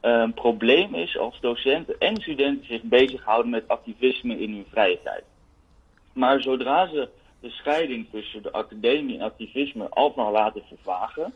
een 0.00 0.34
probleem 0.34 0.94
is 0.94 1.18
als 1.18 1.40
docenten 1.40 1.98
en 1.98 2.16
studenten 2.16 2.66
zich 2.66 2.82
bezighouden 2.82 3.50
met 3.50 3.68
activisme 3.68 4.38
in 4.38 4.52
hun 4.52 4.66
vrije 4.70 4.98
tijd. 5.02 5.24
Maar 6.12 6.40
zodra 6.40 6.86
ze 6.86 7.08
de 7.40 7.50
scheiding 7.50 8.06
tussen 8.10 8.42
de 8.42 8.52
academie 8.52 9.18
en 9.18 9.24
activisme 9.24 9.88
alsmaar 9.88 10.32
laten 10.32 10.62
vervagen, 10.68 11.32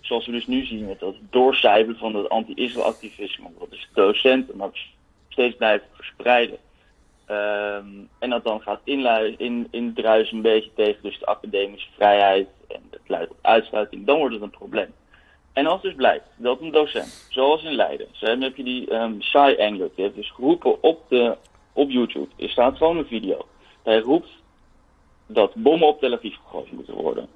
zoals 0.00 0.26
we 0.26 0.32
dus 0.32 0.46
nu 0.46 0.64
zien 0.64 0.86
met 0.86 1.00
dat 1.00 1.14
doorcijpelen 1.30 1.98
van 1.98 2.14
het 2.14 2.28
anti-Israël 2.28 2.86
activisme, 2.86 3.48
dat 3.58 3.72
is 3.72 3.88
docenten 3.94 4.56
maar 4.56 4.86
steeds 5.28 5.56
blijven 5.56 5.88
verspreiden. 5.92 6.58
Um, 7.30 8.08
en 8.18 8.30
dat 8.30 8.44
dan 8.44 8.60
gaat 8.60 8.80
inluiden, 8.84 9.38
in, 9.38 9.68
indruisen 9.70 10.36
een 10.36 10.42
beetje 10.42 10.70
tegen 10.74 11.02
dus 11.02 11.18
de 11.18 11.26
academische 11.26 11.88
vrijheid 11.94 12.48
en 12.68 12.82
het 12.90 13.00
leidt 13.06 13.28
tot 13.28 13.38
uitsluiting, 13.42 14.06
dan 14.06 14.18
wordt 14.18 14.34
het 14.34 14.42
een 14.42 14.50
probleem. 14.50 14.94
En 15.52 15.66
als 15.66 15.82
dus 15.82 15.94
blijkt 15.94 16.24
dat 16.36 16.60
een 16.60 16.70
docent, 16.70 17.26
zoals 17.28 17.62
in 17.62 17.74
Leiden, 17.74 18.06
zo 18.12 18.26
heb 18.26 18.56
je 18.56 18.64
die 18.64 18.94
um, 18.94 19.22
Sai 19.22 19.54
Engler, 19.54 19.90
die 19.94 20.04
heeft 20.04 20.16
dus 20.16 20.30
geroepen 20.30 20.82
op, 20.82 21.08
de, 21.08 21.36
op 21.72 21.90
YouTube, 21.90 22.28
er 22.36 22.48
staat 22.48 22.76
gewoon 22.76 22.96
een 22.96 23.06
video. 23.06 23.46
Hij 23.82 23.98
roept 23.98 24.30
dat 25.26 25.54
bommen 25.54 25.88
op 25.88 26.00
Tel 26.00 26.12
Aviv 26.12 26.34
gegooid 26.44 26.72
moeten 26.72 26.94
worden. 26.94 27.28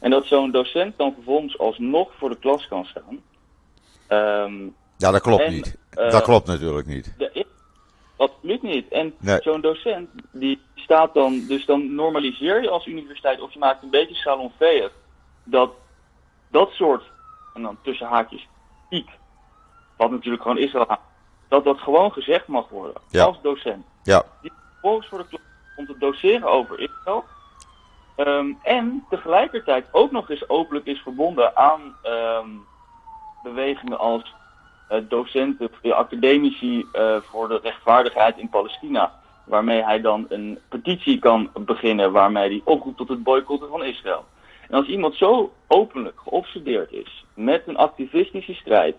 En 0.00 0.10
dat 0.10 0.26
zo'n 0.26 0.50
docent 0.50 0.98
dan 0.98 1.14
vervolgens 1.14 1.58
alsnog 1.58 2.14
voor 2.18 2.28
de 2.28 2.38
klas 2.38 2.68
kan 2.68 2.84
staan. 2.84 3.22
Um, 4.48 4.74
ja, 4.96 5.10
dat 5.10 5.20
klopt 5.20 5.42
en, 5.42 5.52
niet. 5.52 5.76
uh, 5.98 6.10
dat 6.10 6.22
klopt 6.22 6.46
natuurlijk 6.46 6.86
niet. 6.86 7.14
De, 7.18 7.46
absoluut 8.16 8.62
niet. 8.62 8.88
En 8.88 9.14
Nee. 9.18 9.38
zo'n 9.42 9.60
docent, 9.60 10.08
die 10.32 10.60
staat 10.74 11.14
dan, 11.14 11.44
dus 11.48 11.66
dan 11.66 11.94
normaliseer 11.94 12.62
je 12.62 12.70
als 12.70 12.86
universiteit, 12.86 13.40
of 13.40 13.52
je 13.52 13.58
maakt 13.58 13.82
een 13.82 13.90
beetje 13.90 14.14
salonveeg, 14.14 14.90
dat 15.44 15.70
dat 16.48 16.70
soort, 16.70 17.04
en 17.54 17.62
dan 17.62 17.78
tussen 17.82 18.06
haakjes, 18.06 18.48
piek, 18.88 19.08
wat 19.96 20.10
natuurlijk 20.10 20.42
gewoon 20.42 20.58
Israël 20.58 20.84
haat, 20.88 21.00
dat 21.48 21.64
dat 21.64 21.78
gewoon 21.78 22.12
gezegd 22.12 22.46
mag 22.46 22.68
worden, 22.68 22.94
Ja. 23.10 23.24
als 23.24 23.40
docent. 23.42 23.84
Ja, 24.02 24.22
Die 24.42 24.52
vervolgens 24.70 25.08
voor 25.08 25.18
de 25.18 25.28
klas 25.28 25.40
om 25.76 25.86
te 25.86 25.98
doseren 25.98 26.48
over 26.50 26.80
Israël. 26.80 27.24
Ehm, 28.16 28.52
en 28.62 29.04
tegelijkertijd 29.10 29.86
ook 29.92 30.10
nog 30.10 30.30
eens 30.30 30.48
openlijk 30.48 30.86
is 30.86 30.98
verbonden 31.00 31.56
aan 31.56 31.96
ehm, 32.02 32.48
bewegingen 33.42 33.98
als 33.98 34.34
docenten, 35.08 35.68
eh, 35.82 35.92
academici 35.92 36.84
eh, 36.92 37.16
voor 37.16 37.48
de 37.48 37.60
rechtvaardigheid 37.62 38.38
in 38.38 38.48
Palestina. 38.48 39.12
Waarmee 39.44 39.84
hij 39.84 40.00
dan 40.00 40.26
een 40.28 40.58
petitie 40.68 41.18
kan 41.18 41.50
beginnen 41.60 42.12
waarmee 42.12 42.48
hij 42.48 42.60
oproept 42.64 42.96
tot 42.96 43.08
het 43.08 43.22
boycotten 43.22 43.68
van 43.68 43.84
Israël. 43.84 44.24
En 44.68 44.76
als 44.76 44.86
iemand 44.86 45.14
zo 45.14 45.52
openlijk 45.66 46.20
geobsedeerd 46.20 46.92
is 46.92 47.24
met 47.34 47.62
een 47.66 47.76
activistische 47.76 48.54
strijd. 48.54 48.96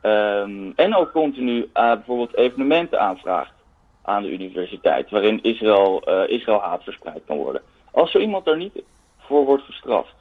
ehm, 0.00 0.70
en 0.76 0.94
ook 0.94 1.12
continu 1.12 1.70
eh, 1.72 1.92
bijvoorbeeld 1.92 2.36
evenementen 2.36 3.00
aanvraagt 3.00 3.52
aan 4.02 4.22
de 4.22 4.32
universiteit. 4.32 5.10
waarin 5.10 5.42
Israël, 5.42 6.02
eh, 6.02 6.28
Israël 6.28 6.60
haat 6.60 6.82
verspreid 6.82 7.22
kan 7.26 7.36
worden. 7.36 7.62
Als 7.90 8.10
zo 8.10 8.18
iemand 8.18 8.44
daar 8.44 8.56
niet 8.56 8.82
voor 9.18 9.44
wordt 9.44 9.62
gestraft. 9.62 10.14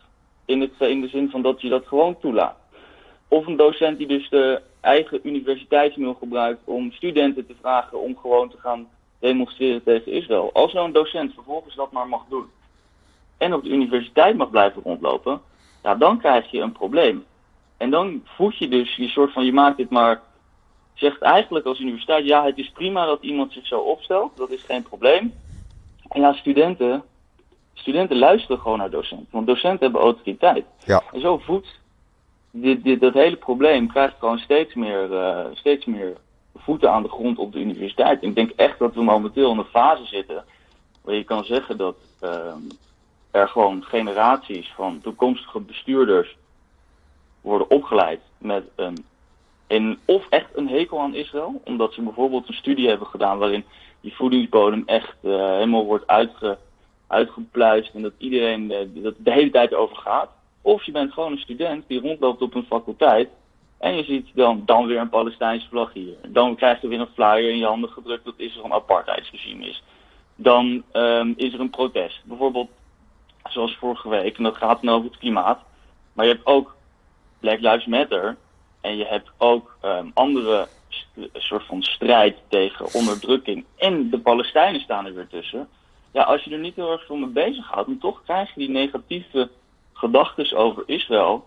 In, 0.45 0.61
het, 0.61 0.71
in 0.77 1.01
de 1.01 1.07
zin 1.07 1.29
van 1.29 1.41
dat 1.41 1.61
je 1.61 1.69
dat 1.69 1.87
gewoon 1.87 2.19
toelaat. 2.19 2.57
Of 3.27 3.47
een 3.47 3.55
docent 3.55 3.97
die 3.97 4.07
dus 4.07 4.29
de 4.29 4.61
eigen 4.81 5.19
universiteitsmail 5.23 6.13
gebruikt 6.13 6.61
om 6.63 6.91
studenten 6.91 7.45
te 7.45 7.55
vragen 7.59 8.01
om 8.01 8.17
gewoon 8.17 8.49
te 8.49 8.57
gaan 8.57 8.87
demonstreren 9.19 9.83
tegen 9.83 10.11
Israël. 10.11 10.49
Als 10.53 10.71
zo'n 10.71 10.91
docent 10.91 11.33
vervolgens 11.33 11.75
dat 11.75 11.91
maar 11.91 12.07
mag 12.07 12.25
doen 12.29 12.45
en 13.37 13.53
op 13.53 13.63
de 13.63 13.69
universiteit 13.69 14.37
mag 14.37 14.49
blijven 14.49 14.81
rondlopen, 14.81 15.41
ja, 15.83 15.95
dan 15.95 16.19
krijg 16.19 16.51
je 16.51 16.59
een 16.59 16.71
probleem. 16.71 17.25
En 17.77 17.89
dan 17.89 18.21
voed 18.25 18.57
je 18.57 18.67
dus 18.67 18.95
je 18.95 19.07
soort 19.07 19.33
van, 19.33 19.45
je 19.45 19.53
maakt 19.53 19.77
dit 19.77 19.89
maar, 19.89 20.21
zegt 20.93 21.21
eigenlijk 21.21 21.65
als 21.65 21.79
universiteit, 21.79 22.25
ja, 22.25 22.45
het 22.45 22.57
is 22.57 22.69
prima 22.69 23.05
dat 23.05 23.21
iemand 23.23 23.53
zich 23.53 23.67
zo 23.67 23.79
opstelt, 23.79 24.37
dat 24.37 24.51
is 24.51 24.63
geen 24.63 24.83
probleem. 24.83 25.33
En 26.09 26.21
ja, 26.21 26.33
studenten, 26.33 27.03
studenten 27.73 28.17
luisteren 28.17 28.59
gewoon 28.59 28.77
naar 28.77 28.89
docenten, 28.89 29.27
want 29.31 29.47
docenten 29.47 29.79
hebben 29.79 30.01
autoriteit. 30.01 30.65
ja, 30.85 31.03
En 31.11 31.21
zo 31.21 31.37
voedt 31.37 31.79
dit, 32.61 32.83
dit, 32.83 32.99
dat 32.99 33.13
hele 33.13 33.35
probleem 33.35 33.87
krijgt 33.87 34.15
gewoon 34.19 34.37
steeds 34.37 34.73
meer, 34.73 35.13
eh, 35.13 35.45
steeds 35.53 35.85
meer 35.85 36.17
voeten 36.55 36.91
aan 36.91 37.03
de 37.03 37.09
grond 37.09 37.37
op 37.37 37.51
de 37.51 37.59
universiteit. 37.59 38.23
Ik 38.23 38.35
denk 38.35 38.49
echt 38.49 38.79
dat 38.79 38.93
we 38.93 39.03
momenteel 39.03 39.51
in 39.51 39.57
een 39.57 39.65
fase 39.65 40.05
zitten 40.05 40.43
waar 41.01 41.15
je 41.15 41.23
kan 41.23 41.43
zeggen 41.43 41.77
dat 41.77 41.95
ehm, 42.19 42.59
er 43.31 43.47
gewoon 43.47 43.83
generaties 43.83 44.71
van 44.75 45.01
toekomstige 45.01 45.59
bestuurders 45.59 46.37
worden 47.41 47.69
opgeleid 47.69 48.19
met 48.37 48.63
een, 48.75 49.05
een 49.67 49.99
of 50.05 50.29
echt 50.29 50.49
een 50.53 50.67
hekel 50.67 50.99
aan 50.99 51.15
Israël, 51.15 51.61
omdat 51.63 51.93
ze 51.93 52.01
bijvoorbeeld 52.01 52.47
een 52.47 52.53
studie 52.53 52.87
hebben 52.87 53.07
gedaan 53.07 53.37
waarin 53.37 53.63
die 54.01 54.15
voedingsbodem 54.15 54.83
echt 54.85 55.15
eh, 55.21 55.31
helemaal 55.31 55.85
wordt 55.85 56.07
uitge, 56.07 56.57
uitgepluist 57.07 57.93
en 57.93 58.01
dat 58.01 58.13
iedereen 58.17 58.71
eh, 58.71 59.03
dat 59.03 59.13
de 59.17 59.31
hele 59.31 59.51
tijd 59.51 59.73
over 59.73 59.95
gaat. 59.95 60.29
Of 60.61 60.83
je 60.83 60.91
bent 60.91 61.13
gewoon 61.13 61.31
een 61.31 61.37
student 61.37 61.83
die 61.87 62.01
rondloopt 62.01 62.41
op 62.41 62.55
een 62.55 62.65
faculteit 62.65 63.29
en 63.77 63.95
je 63.95 64.03
ziet 64.03 64.29
dan, 64.33 64.61
dan 64.65 64.85
weer 64.85 64.99
een 64.99 65.09
Palestijnse 65.09 65.67
vlag 65.67 65.93
hier. 65.93 66.15
Dan 66.27 66.55
krijg 66.55 66.81
je 66.81 66.87
weer 66.87 66.99
een 66.99 67.13
flyer 67.13 67.49
in 67.49 67.57
je 67.57 67.65
handen 67.65 67.89
gedrukt 67.89 68.25
dat 68.25 68.33
Israël 68.37 68.65
een 68.65 68.73
apartheidsregime 68.73 69.67
is. 69.67 69.83
Dan 70.35 70.83
ehm, 70.91 71.33
is 71.35 71.53
er 71.53 71.59
een 71.59 71.69
protest. 71.69 72.21
Bijvoorbeeld 72.25 72.69
zoals 73.43 73.75
vorige 73.75 74.09
week, 74.09 74.37
en 74.37 74.43
dat 74.43 74.57
gaat 74.57 74.81
dan 74.81 74.93
over 74.95 75.09
het 75.09 75.19
klimaat. 75.19 75.59
Maar 76.13 76.25
je 76.25 76.31
hebt 76.31 76.45
ook 76.45 76.75
Black 77.39 77.59
Lives 77.59 77.85
Matter 77.85 78.37
en 78.81 78.97
je 78.97 79.05
hebt 79.05 79.31
ook 79.37 79.77
ehm, 79.81 80.07
andere 80.13 80.67
soort 81.33 81.65
van 81.65 81.83
strijd 81.83 82.37
tegen 82.47 82.93
onderdrukking. 82.93 83.65
En 83.77 84.09
de 84.09 84.19
Palestijnen 84.19 84.81
staan 84.81 85.05
er 85.05 85.13
weer 85.13 85.27
tussen. 85.27 85.67
Ja, 86.11 86.23
als 86.23 86.43
je 86.43 86.51
er 86.51 86.59
niet 86.59 86.75
heel 86.75 86.91
erg 86.91 87.05
veel 87.05 87.15
mee 87.15 87.29
bezighoudt, 87.29 87.87
dan 87.87 87.97
toch 87.97 88.23
krijg 88.23 88.53
je 88.53 88.59
die 88.59 88.69
negatieve 88.69 89.49
gedachten 89.97 90.57
over 90.57 90.83
Israël. 90.85 91.45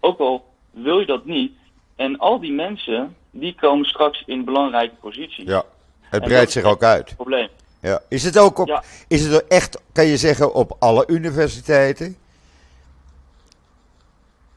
Ook 0.00 0.18
al 0.18 0.44
wil 0.70 1.00
je 1.00 1.06
dat 1.06 1.24
niet. 1.24 1.52
En 1.96 2.18
al 2.18 2.40
die 2.40 2.52
mensen, 2.52 3.16
die 3.30 3.54
komen 3.54 3.86
straks 3.86 4.22
in 4.26 4.44
belangrijke 4.44 4.94
posities. 5.00 5.48
Ja, 5.48 5.64
het 6.00 6.24
breidt 6.24 6.52
zich 6.52 6.64
ook 6.64 6.82
uit. 6.82 7.14
Probleem. 7.16 7.48
Ja. 7.80 8.00
Is 8.08 8.24
het 8.24 8.38
ook 8.38 8.58
op, 8.58 8.84
is 9.08 9.24
het 9.24 9.46
echt, 9.46 9.80
kan 9.92 10.04
je 10.06 10.16
zeggen, 10.16 10.54
op 10.54 10.76
alle 10.78 11.04
universiteiten? 11.06 12.16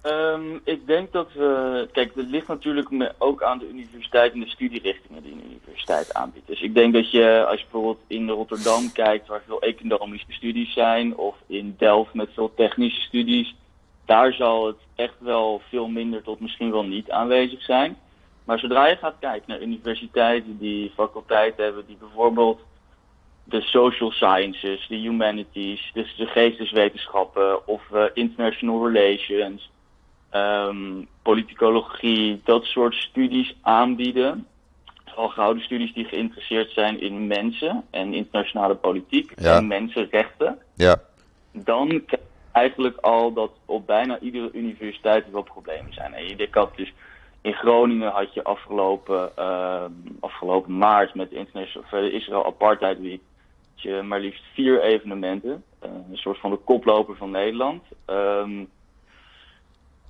Um, 0.10 0.62
ik 0.64 0.88
denk 0.88 1.12
dat 1.12 1.34
we. 1.34 1.88
Kijk, 1.92 2.16
het 2.16 2.30
ligt 2.30 2.48
natuurlijk 2.48 3.14
ook 3.18 3.44
aan 3.44 3.58
de 3.58 3.70
universiteit 3.70 4.34
en 4.34 4.40
de 4.40 4.50
studierichtingen 4.50 5.24
die 5.24 5.32
een 5.32 5.46
universiteit 5.46 6.14
aanbiedt. 6.14 6.48
Dus 6.48 6.62
ik 6.62 6.74
denk 6.74 6.94
dat 6.94 7.12
je, 7.12 7.46
als 7.48 7.60
je 7.60 7.66
bijvoorbeeld 7.72 8.04
in 8.08 8.30
Rotterdam 8.30 8.92
kijkt, 8.92 9.28
waar 9.28 9.42
veel 9.46 9.62
economische 9.62 10.32
studies 10.32 10.74
zijn, 10.74 11.18
of 11.18 11.36
in 11.48 11.76
Delft 11.78 12.14
met 12.14 12.30
veel 12.34 12.54
technische 12.56 13.02
studies, 13.02 13.56
daar 14.06 14.34
zal 14.34 14.68
het 14.68 14.78
echt 14.96 15.16
wel 15.20 15.62
veel 15.70 15.88
minder 15.88 16.24
tot 16.24 16.40
misschien 16.40 16.72
wel 16.72 16.84
niet 16.84 17.12
aanwezig 17.12 17.62
zijn. 17.62 17.98
Maar 18.44 18.60
zodra 18.60 18.88
je 18.88 18.96
gaat 18.96 19.16
kijken 19.20 19.44
naar 19.48 19.62
universiteiten 19.62 20.58
die 20.58 20.92
faculteiten 20.96 21.64
hebben 21.64 21.86
die 21.88 21.98
bijvoorbeeld 22.00 22.62
de 23.44 23.62
social 23.62 24.12
sciences, 24.12 24.88
de 24.88 24.96
humanities, 24.96 25.92
dus 25.94 26.16
de 26.16 26.26
geesteswetenschappen 26.26 27.68
of 27.68 27.82
uh, 27.94 28.04
international 28.14 28.92
relations, 28.92 29.70
um, 30.34 31.08
politicologie, 31.22 32.42
dat 32.44 32.64
soort 32.64 32.94
studies 32.94 33.56
aanbieden. 33.62 34.48
Al 35.16 35.30
gouden 35.30 35.64
studies 35.64 35.94
die 35.94 36.06
geïnteresseerd 36.06 36.72
zijn 36.72 37.02
in 37.02 37.28
mensen 37.28 37.84
en 37.92 38.14
internationale 38.14 38.76
politiek 38.76 39.32
en 39.32 39.68
mensenrechten. 39.68 40.58
Ja. 40.76 41.02
Dan 41.52 41.88
krijg 41.88 42.10
je 42.10 42.20
eigenlijk 42.52 42.98
al 42.98 43.34
dat 43.34 43.52
op 43.66 43.88
bijna 43.88 44.20
iedere 44.20 44.50
universiteit 44.54 45.26
er 45.26 45.32
wel 45.32 45.42
problemen 45.42 45.94
zijn. 45.94 46.14
En 46.14 46.28
je 46.28 46.48
had 46.52 46.76
dus 46.76 46.94
in 47.42 47.54
Groningen 47.54 48.12
had 48.12 48.34
je 48.34 48.44
afgelopen, 48.44 49.32
uh, 49.40 49.84
afgelopen 50.20 50.78
maart 50.78 51.14
met 51.16 51.30
de 51.30 51.36
International 51.36 52.04
Israël 52.04 52.46
Apartheid 52.46 53.00
Week 53.00 53.22
je 53.82 54.02
maar 54.02 54.20
liefst 54.20 54.44
vier 54.54 54.82
evenementen. 54.82 55.64
Uh, 55.86 55.90
een 56.12 56.18
soort 56.18 56.40
van 56.40 56.52
de 56.52 56.58
koploper 56.58 57.16
van 57.16 57.32
Nederland. 57.32 57.84
Um, 58.08 58.70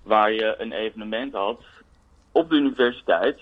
waar 0.10 0.32
je 0.32 0.56
een 0.58 0.72
evenement 0.72 1.34
had 1.34 1.62
op 2.32 2.50
de 2.50 2.56
universiteit. 2.56 3.40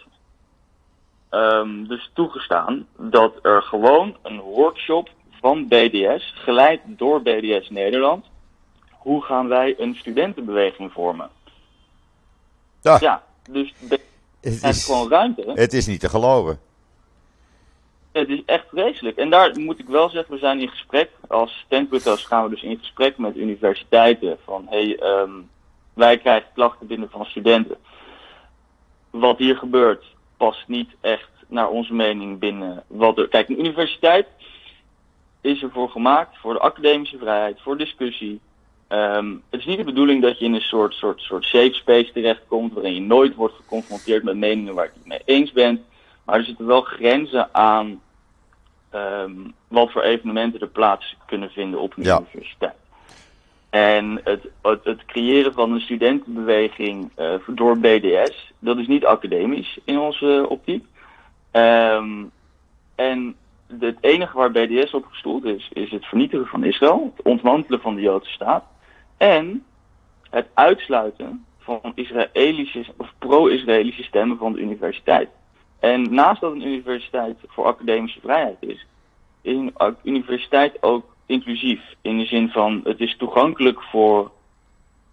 Um, 1.31 1.87
dus 1.87 2.09
toegestaan 2.13 2.87
dat 2.97 3.33
er 3.41 3.61
gewoon 3.61 4.17
een 4.23 4.39
workshop 4.39 5.09
van 5.39 5.67
BDS, 5.67 6.33
geleid 6.35 6.81
door 6.85 7.21
BDS 7.21 7.69
Nederland. 7.69 8.25
Hoe 8.91 9.23
gaan 9.23 9.47
wij 9.47 9.75
een 9.77 9.95
studentenbeweging 9.95 10.91
vormen? 10.91 11.29
Ja, 12.81 12.97
ja 13.01 13.23
dus 13.49 13.73
het 14.41 14.63
is 14.63 14.85
gewoon 14.85 15.09
ruimte. 15.09 15.51
Het 15.53 15.73
is 15.73 15.87
niet 15.87 15.99
te 15.99 16.09
geloven. 16.09 16.59
Het 18.11 18.29
is 18.29 18.41
echt 18.45 18.65
vreselijk. 18.69 19.17
En 19.17 19.29
daar 19.29 19.59
moet 19.59 19.79
ik 19.79 19.87
wel 19.87 20.09
zeggen, 20.09 20.33
we 20.33 20.39
zijn 20.39 20.59
in 20.59 20.69
gesprek. 20.69 21.09
Als 21.27 21.63
Stentbutters 21.65 22.25
gaan 22.25 22.43
we 22.43 22.49
dus 22.49 22.63
in 22.63 22.77
gesprek 22.77 23.17
met 23.17 23.35
universiteiten. 23.35 24.37
Van 24.43 24.65
hey, 24.69 24.99
um, 25.01 25.49
wij 25.97 26.17
krijgen 26.17 26.49
klachten 26.53 26.87
binnen 26.87 27.09
van 27.09 27.25
studenten. 27.25 27.77
Wat 29.09 29.37
hier 29.37 29.57
gebeurt 29.57 30.05
past 30.37 30.67
niet 30.67 30.89
echt 31.01 31.29
naar 31.47 31.69
onze 31.69 31.93
mening 31.93 32.39
binnen 32.39 32.83
wat 32.87 33.17
er. 33.17 33.27
Kijk, 33.27 33.49
een 33.49 33.59
universiteit 33.59 34.27
is 35.41 35.61
ervoor 35.61 35.89
gemaakt 35.89 36.37
voor 36.37 36.53
de 36.53 36.59
academische 36.59 37.17
vrijheid, 37.17 37.61
voor 37.61 37.77
discussie. 37.77 38.39
Um, 38.89 39.43
het 39.49 39.59
is 39.59 39.65
niet 39.65 39.77
de 39.77 39.83
bedoeling 39.83 40.21
dat 40.21 40.39
je 40.39 40.45
in 40.45 40.53
een 40.53 40.61
soort, 40.61 40.93
soort, 40.93 41.21
soort 41.21 41.45
safe 41.45 41.73
space 41.73 42.11
terechtkomt 42.11 42.73
waarin 42.73 42.93
je 42.93 43.01
nooit 43.01 43.35
wordt 43.35 43.55
geconfronteerd 43.55 44.23
met 44.23 44.35
meningen 44.35 44.73
waar 44.73 44.85
je 44.85 44.91
het 44.93 44.99
niet 44.99 45.07
mee 45.07 45.37
eens 45.37 45.51
bent. 45.51 45.81
Maar 46.25 46.35
er 46.35 46.45
zitten 46.45 46.65
wel 46.65 46.81
grenzen 46.81 47.53
aan 47.55 48.01
um, 48.93 49.53
wat 49.67 49.91
voor 49.91 50.01
evenementen 50.01 50.59
er 50.59 50.67
plaats 50.67 51.15
kunnen 51.25 51.49
vinden 51.49 51.79
op 51.79 51.97
een 51.97 52.03
ja. 52.03 52.19
universiteit. 52.19 52.76
En 53.69 54.21
het, 54.23 54.47
het, 54.61 54.83
het, 54.83 55.05
creëren 55.05 55.53
van 55.53 55.71
een 55.71 55.79
studentenbeweging 55.79 57.11
uh, 57.19 57.33
door 57.47 57.77
BDS, 57.77 58.53
dat 58.59 58.77
is 58.77 58.87
niet 58.87 59.05
academisch 59.05 59.79
in 59.85 59.99
onze 59.99 60.45
optiek. 60.49 60.85
Um, 61.51 62.31
en 62.95 63.35
het 63.79 63.97
enige 64.01 64.37
waar 64.37 64.51
BDS 64.51 64.93
op 64.93 65.05
gestoeld 65.05 65.45
is, 65.45 65.69
is 65.73 65.91
het 65.91 66.05
vernietigen 66.05 66.47
van 66.47 66.63
Israël, 66.63 67.13
het 67.15 67.25
ontmantelen 67.25 67.81
van 67.81 67.95
de 67.95 68.01
Joodse 68.01 68.31
staat 68.31 68.63
en 69.17 69.65
het 70.29 70.47
uitsluiten 70.53 71.45
van 71.57 71.91
Israëlische 71.95 72.85
of 72.97 73.13
pro-Israëlische 73.19 74.03
stemmen 74.03 74.37
van 74.37 74.53
de 74.53 74.59
universiteit. 74.59 75.29
En 75.79 76.13
naast 76.13 76.41
dat 76.41 76.51
een 76.51 76.67
universiteit 76.67 77.37
voor 77.47 77.65
academische 77.65 78.19
vrijheid 78.19 78.57
is, 78.59 78.85
is 79.41 79.55
een 79.55 79.73
universiteit 80.03 80.83
ook 80.83 81.15
inclusief. 81.27 81.79
In 82.01 82.17
de 82.17 82.25
zin 82.25 82.49
van 82.49 82.81
het 82.83 82.99
is 82.99 83.17
toegankelijk 83.17 83.81
voor 83.81 84.31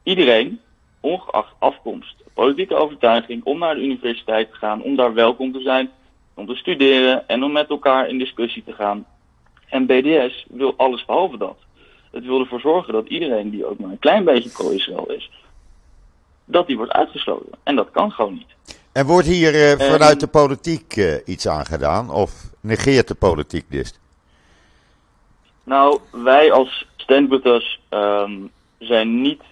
iedereen, 0.02 0.60
ongeacht 1.00 1.54
afkomst, 1.58 2.22
politieke 2.34 2.74
overtuiging, 2.74 3.44
om 3.44 3.58
naar 3.58 3.74
de 3.74 3.82
universiteit 3.82 4.50
te 4.50 4.56
gaan, 4.56 4.82
om 4.82 4.96
daar 4.96 5.14
welkom 5.14 5.52
te 5.52 5.60
zijn, 5.60 5.90
om 6.34 6.46
te 6.46 6.54
studeren 6.54 7.28
en 7.28 7.42
om 7.42 7.52
met 7.52 7.68
elkaar 7.68 8.08
in 8.08 8.18
discussie 8.18 8.64
te 8.64 8.72
gaan. 8.72 9.06
En 9.68 9.86
BDS 9.86 10.46
wil 10.48 10.74
alles 10.76 11.04
behalve 11.04 11.36
dat. 11.36 11.56
Het 12.10 12.24
wil 12.24 12.40
ervoor 12.40 12.60
zorgen 12.60 12.92
dat 12.92 13.08
iedereen 13.08 13.50
die 13.50 13.66
ook 13.66 13.78
maar 13.78 13.90
een 13.90 13.98
klein 13.98 14.24
beetje 14.24 14.50
pro-Israël 14.50 15.10
is, 15.10 15.30
dat 16.44 16.66
die 16.66 16.76
wordt 16.76 16.92
uitgesloten. 16.92 17.52
En 17.62 17.76
dat 17.76 17.90
kan 17.90 18.10
gewoon 18.10 18.34
niet. 18.34 18.76
En 18.92 19.06
wordt 19.06 19.26
hier 19.26 19.54
uh, 19.54 19.86
vanuit 19.90 20.20
de 20.20 20.26
politiek 20.26 20.96
uh, 20.96 21.14
iets 21.24 21.48
aangedaan? 21.48 22.10
Of 22.10 22.50
negeert 22.60 23.08
de 23.08 23.14
politiek 23.14 23.64
dit? 23.68 24.00
Nou, 25.64 26.00
wij 26.10 26.52
als 26.52 26.86
Standbutters 26.96 27.80
um, 27.90 28.50
zijn 28.78 29.20
niet 29.20 29.42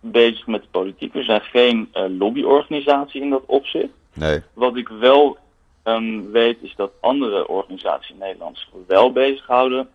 bezig 0.00 0.46
met 0.46 0.62
de 0.62 0.68
politiek. 0.70 1.12
We 1.12 1.22
zijn 1.22 1.40
geen 1.40 1.90
uh, 1.94 2.04
lobbyorganisatie 2.18 3.22
in 3.22 3.30
dat 3.30 3.42
opzicht. 3.46 3.92
Nee. 4.12 4.42
Wat 4.52 4.76
ik 4.76 4.88
wel 4.88 5.38
um, 5.84 6.30
weet 6.30 6.62
is 6.62 6.74
dat 6.76 6.92
andere 7.00 7.48
organisaties 7.48 8.10
in 8.10 8.18
Nederland 8.18 8.58
zich 8.58 8.68
wel 8.86 9.12
bezighouden 9.12 9.88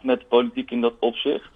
met 0.00 0.20
de 0.20 0.26
politiek 0.26 0.70
in 0.70 0.80
dat 0.80 0.94
opzicht. 0.98 1.50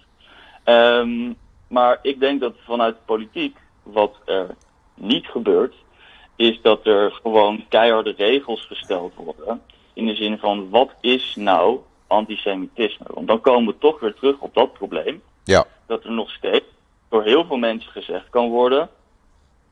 Um, 0.65 1.35
maar 1.67 1.99
ik 2.01 2.19
denk 2.19 2.41
dat 2.41 2.53
vanuit 2.65 2.95
de 2.95 3.01
politiek, 3.05 3.57
wat 3.83 4.15
er 4.25 4.55
niet 4.93 5.25
gebeurt, 5.25 5.75
is 6.35 6.61
dat 6.61 6.85
er 6.85 7.11
gewoon 7.11 7.65
keiharde 7.69 8.13
regels 8.17 8.65
gesteld 8.65 9.13
worden. 9.15 9.61
In 9.93 10.05
de 10.05 10.15
zin 10.15 10.37
van, 10.37 10.69
wat 10.69 10.91
is 11.01 11.35
nou 11.35 11.79
antisemitisme? 12.11 13.05
Want 13.07 13.27
dan 13.27 13.41
komen 13.41 13.73
we 13.73 13.79
toch 13.79 13.99
weer 13.99 14.13
terug 14.13 14.39
op 14.39 14.53
dat 14.53 14.73
probleem. 14.73 15.21
Ja. 15.43 15.65
Dat 15.87 16.03
er 16.03 16.11
nog 16.11 16.31
steeds 16.31 16.65
door 17.09 17.23
heel 17.23 17.45
veel 17.45 17.57
mensen 17.57 17.91
gezegd 17.91 18.29
kan 18.29 18.49
worden, 18.49 18.89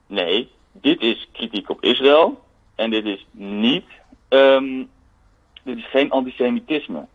nee, 0.08 0.50
dit 0.72 1.02
is 1.02 1.28
kritiek 1.32 1.70
op 1.70 1.84
Israël 1.84 2.44
en 2.76 2.90
dit 2.90 3.06
is 3.06 3.26
niet, 3.32 3.86
um, 4.30 4.90
dit 5.64 5.78
is 5.78 5.90
geen 5.90 6.12
antisemitisme. 6.12 7.06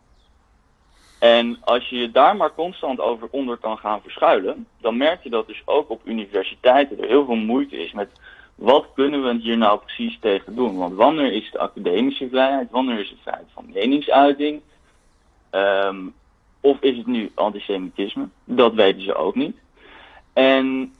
En 1.18 1.58
als 1.60 1.88
je 1.88 1.96
je 1.96 2.10
daar 2.10 2.37
maar 2.37 2.54
constant 2.54 3.00
over 3.00 3.28
onder 3.30 3.56
kan 3.56 3.78
gaan 3.78 4.02
verschuilen, 4.02 4.66
dan 4.80 4.96
merk 4.96 5.22
je 5.22 5.30
dat 5.30 5.46
dus 5.46 5.62
ook 5.64 5.90
op 5.90 6.00
universiteiten 6.04 6.98
er 6.98 7.08
heel 7.08 7.24
veel 7.24 7.34
moeite 7.34 7.76
is 7.76 7.92
met 7.92 8.08
wat 8.54 8.87
kunnen 8.94 9.22
we 9.24 9.34
hier 9.40 9.56
nou 9.56 9.78
precies 9.78 10.18
tegen 10.20 10.54
doen? 10.54 10.76
Want 10.76 10.94
wanneer 10.94 11.32
is 11.32 11.50
de 11.50 11.58
academische 11.58 12.28
vrijheid? 12.28 12.70
Wanneer 12.70 12.98
is 12.98 13.10
het 13.10 13.18
vrijheid 13.22 13.48
van 13.52 13.70
meningsuiting? 13.72 14.62
Um, 15.54 16.14
of 16.60 16.80
is 16.80 16.96
het 16.96 17.06
nu 17.06 17.30
antisemitisme? 17.34 18.28
Dat 18.44 18.74
weten 18.74 19.02
ze 19.02 19.14
ook 19.14 19.34
niet. 19.34 19.56
En 20.32 20.94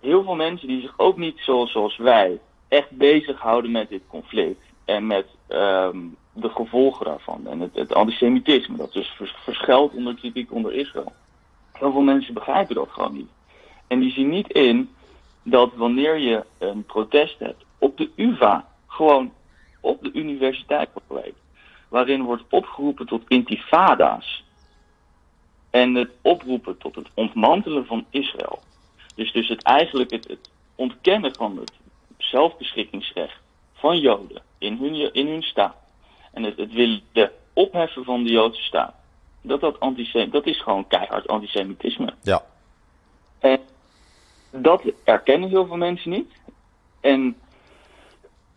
heel 0.00 0.22
veel 0.22 0.34
mensen 0.34 0.68
die 0.68 0.80
zich 0.80 0.94
ook 0.96 1.16
niet 1.16 1.38
zoals, 1.38 1.96
wij 1.96 2.40
echt 2.68 2.90
bezighouden 2.90 3.70
met 3.70 3.88
dit 3.88 4.02
conflict 4.08 4.60
en 4.84 5.06
met 5.06 5.26
um, 5.48 6.16
de 6.32 6.48
gevolgen 6.48 7.06
daarvan 7.06 7.46
en 7.46 7.60
het, 7.60 7.74
het 7.74 7.94
antisemitisme, 7.94 8.76
dat 8.76 8.92
dus 8.92 9.16
verschuilt 9.18 9.94
onder 9.94 10.14
kritiek 10.14 10.52
onder 10.52 10.72
Israël. 10.72 11.12
Heel 11.72 11.92
veel 11.92 12.00
mensen 12.00 12.34
begrijpen 12.34 12.74
dat 12.74 12.90
gewoon 12.90 13.12
niet. 13.12 13.30
En 13.86 14.00
die 14.00 14.12
zien 14.12 14.28
niet 14.28 14.52
in 14.52 14.90
dat 15.42 15.74
wanneer 15.74 16.16
je 16.16 16.44
een 16.58 16.84
protest 16.84 17.38
hebt 17.38 17.64
op 17.78 17.96
de 17.96 18.10
UvA, 18.16 18.68
gewoon 18.86 19.32
op 19.80 20.02
de 20.02 20.12
universiteit 20.12 20.92
waarin 21.88 22.22
wordt 22.22 22.42
opgeroepen 22.50 23.06
tot 23.06 23.22
intifada's 23.28 24.44
en 25.70 25.94
het 25.94 26.10
oproepen 26.22 26.78
tot 26.78 26.94
het 26.94 27.08
ontmantelen 27.14 27.86
van 27.86 28.06
Israël. 28.10 28.62
Dus, 29.14 29.32
dus 29.32 29.48
het 29.48 29.62
eigenlijk 29.62 30.10
het, 30.10 30.28
het 30.28 30.50
ontkennen 30.74 31.34
van 31.34 31.56
het 31.56 31.72
zelfbeschikkingsrecht 32.18 33.40
van 33.72 34.00
Joden 34.00 34.42
in 34.58 34.76
hun, 34.76 35.14
in 35.14 35.26
hun 35.26 35.42
staat 35.42 35.76
en 36.32 36.42
het, 36.42 36.56
het 36.56 36.72
willen 36.72 37.02
opheffen 37.52 38.04
van 38.04 38.24
de 38.24 38.30
Joodse 38.30 38.62
staat, 38.62 38.94
dat, 39.42 39.60
dat, 39.60 39.78
dat 40.30 40.46
is 40.46 40.62
gewoon 40.62 40.86
keihard 40.86 41.28
antisemitisme. 41.28 42.14
Ja. 42.22 42.42
En 43.38 43.60
dat 44.50 44.82
erkennen 45.04 45.48
heel 45.48 45.66
veel 45.66 45.76
mensen 45.76 46.10
niet. 46.10 46.32
En 47.00 47.36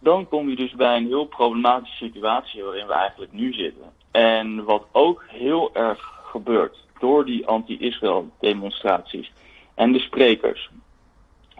dan 0.01 0.27
kom 0.27 0.49
je 0.49 0.55
dus 0.55 0.71
bij 0.71 0.97
een 0.97 1.07
heel 1.07 1.25
problematische 1.25 2.05
situatie 2.05 2.63
waarin 2.63 2.87
we 2.87 2.93
eigenlijk 2.93 3.31
nu 3.31 3.53
zitten. 3.53 3.93
En 4.11 4.63
wat 4.63 4.85
ook 4.91 5.23
heel 5.27 5.69
erg 5.73 6.21
gebeurt 6.23 6.77
door 6.99 7.25
die 7.25 7.47
anti-Israël 7.47 8.29
demonstraties 8.39 9.31
en 9.75 9.91
de 9.91 9.99
sprekers. 9.99 10.69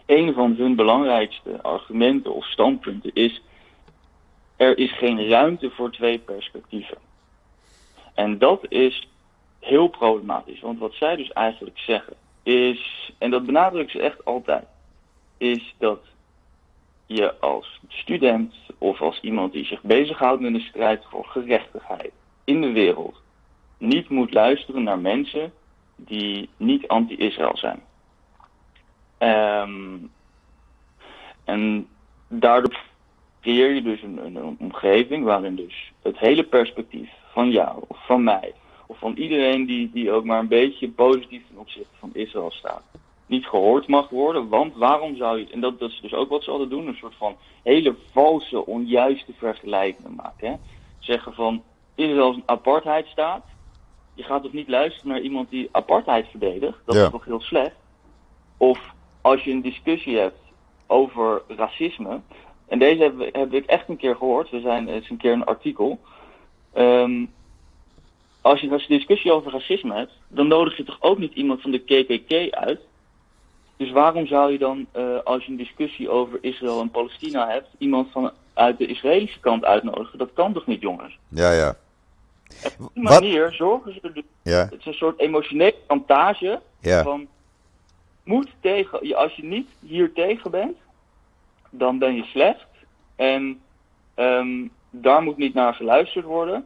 Een 0.06 0.34
van 0.34 0.56
hun 0.56 0.76
belangrijkste 0.76 1.62
argumenten 1.62 2.34
of 2.34 2.46
standpunten 2.46 3.12
is: 3.14 3.42
er 4.56 4.78
is 4.78 4.98
geen 4.98 5.28
ruimte 5.28 5.70
voor 5.70 5.92
twee 5.92 6.20
perspectieven. 6.20 6.98
En 8.14 8.38
dat 8.38 8.66
is 8.70 9.08
heel 9.60 9.88
problematisch, 9.88 10.60
want 10.60 10.80
wat 10.80 10.94
zij 10.94 11.16
dus 11.16 11.32
eigenlijk 11.32 11.80
zeggen 11.80 12.14
is, 12.44 13.12
en 13.18 13.32
dat 13.32 13.46
benadrukken 13.46 14.00
ze 14.00 14.06
echt 14.06 14.26
altijd, 14.26 14.66
is 15.38 15.76
dat 15.78 16.00
je 17.16 17.40
als 17.40 17.80
student 17.88 18.54
of 18.78 19.02
als 19.02 19.20
iemand 19.20 19.54
die 19.54 19.66
zich 19.66 19.82
bezighoudt 19.82 20.42
met 20.42 20.54
een 20.54 20.62
strijd 20.62 21.06
voor 21.10 21.26
gerechtigheid 21.26 22.12
in 22.44 22.62
de 22.62 22.72
wereld 22.72 23.22
niet 23.78 24.10
moet 24.10 24.34
luisteren 24.34 24.84
naar 24.84 25.00
mensen 25.00 25.54
die 25.96 26.50
niet 26.58 26.88
anti-Israël 26.88 27.58
zijn. 27.58 27.82
Um, 29.20 30.12
en 31.44 31.88
daardoor 32.28 32.80
creëer 33.42 33.74
je 33.74 33.82
dus 33.82 34.02
een, 34.02 34.26
een, 34.26 34.58
omgeving 34.60 35.24
waarin 35.24 35.56
dus 35.56 35.92
het 36.02 36.18
hele 36.18 36.44
perspectief 36.44 37.10
van 37.32 37.50
jou 37.50 37.84
of 37.88 38.06
van 38.06 38.24
mij 38.24 38.54
of 38.86 38.98
van 38.98 39.14
iedereen 39.16 39.66
die, 39.66 39.92
die 39.94 40.12
ook 40.12 40.26
maar 40.26 40.40
een 40.40 40.48
beetje 40.48 40.90
positief 40.90 41.42
ten 41.48 41.58
opzichte 41.58 41.96
van 42.00 42.10
Israël 42.14 42.52
staat, 42.52 42.84
niet 43.32 43.46
gehoord 43.46 43.88
mag 43.88 44.10
worden. 44.10 44.50
Want 44.50 44.76
waarom 44.76 45.16
zou 45.16 45.40
je, 45.40 45.48
en 45.52 45.60
dat, 45.60 45.80
dat 45.80 45.90
is 45.90 46.00
dus 46.02 46.14
ook 46.14 46.30
wat 46.30 46.44
ze 46.44 46.52
altijd 46.52 46.70
doen, 46.70 46.88
een 46.88 46.96
soort 46.96 47.16
van 47.16 47.36
hele 47.64 47.96
valse, 48.12 48.66
onjuiste 48.66 49.34
vergelijkingen 49.38 50.16
maken. 50.16 50.50
Hè? 50.50 50.56
Zeggen 51.00 51.34
van 51.34 51.64
Israël 51.96 52.30
is 52.30 52.36
een 52.36 52.44
apartheidstaat. 52.46 53.46
Je 54.14 54.24
gaat 54.24 54.44
toch 54.44 54.54
niet 54.54 54.68
luisteren 54.68 55.12
naar 55.12 55.22
iemand 55.22 55.50
die 55.50 55.70
apartheid 55.72 56.28
verdedigt? 56.28 56.78
Dat 56.86 56.96
is 56.96 57.10
toch 57.10 57.26
heel 57.26 57.42
slecht? 57.42 57.76
Of 58.58 58.94
als 59.22 59.44
je 59.44 59.52
een 59.52 59.62
discussie 59.62 60.18
hebt 60.18 60.40
over 60.88 61.42
racisme. 61.48 62.20
En 62.68 62.80
deze 62.80 63.04
heb, 63.04 63.36
heb 63.36 63.54
ik 63.54 63.66
echt 63.66 63.90
een 63.90 63.98
keer 63.98 64.16
gehoord. 64.16 64.50
We 64.50 64.60
zijn 64.60 64.88
eens 64.88 65.10
een 65.10 65.18
keer 65.18 65.32
een 65.32 65.46
artikel. 65.46 66.00
Um, 66.78 67.30
als 68.42 68.62
je 68.62 68.70
een 68.70 68.82
discussie 68.88 69.32
over 69.32 69.52
racisme 69.52 69.96
hebt, 69.96 70.14
dan 70.28 70.48
nodig 70.48 70.78
je 70.78 70.84
toch 70.84 70.98
ook 71.00 71.18
niet 71.18 71.34
iemand 71.34 71.62
van 71.62 71.72
de 71.72 71.80
KKK 71.80 72.54
uit. 72.54 72.80
Dus 73.78 73.92
waarom 73.92 74.28
zou 74.28 74.52
je 74.52 74.58
dan, 74.58 74.86
uh, 74.96 75.18
als 75.24 75.46
je 75.46 75.52
een 75.52 75.58
discussie 75.58 76.10
over 76.10 76.38
Israël 76.42 76.82
en 76.82 76.92
Palestina 76.92 77.50
hebt, 77.50 77.68
iemand 77.78 78.12
van 78.12 78.32
uit 78.54 78.78
de 78.78 78.86
Israëlische 78.86 79.40
kant 79.40 79.66
uitnodigen? 79.66 80.18
Dat 80.18 80.30
kan 80.34 80.54
toch 80.54 80.66
niet, 80.66 80.82
jongens? 80.82 81.18
Ja, 81.28 81.52
ja. 81.52 81.76
op 82.80 82.90
die 82.94 83.04
manier 83.04 83.52
zorgen 83.52 83.94
ze 83.94 84.12
dus. 84.14 84.24
Ja. 84.42 84.64
Het 84.70 84.80
is 84.80 84.86
een 84.86 84.94
soort 84.94 85.20
emotionele 85.20 85.76
chantage 85.88 86.62
ja. 86.80 87.04
van. 87.04 87.28
Moet 88.24 88.50
tegen, 88.60 89.16
als 89.16 89.36
je 89.36 89.44
niet 89.44 89.68
hier 89.80 90.14
tegen 90.14 90.52
bent, 90.52 90.78
dan 91.70 92.00
ben 92.00 92.16
je 92.16 92.24
slecht. 92.24 92.66
En 93.16 93.62
um, 94.16 94.72
daar 94.90 95.22
moet 95.22 95.38
niet 95.38 95.54
naar 95.54 95.74
geluisterd 95.74 96.26
worden. 96.26 96.66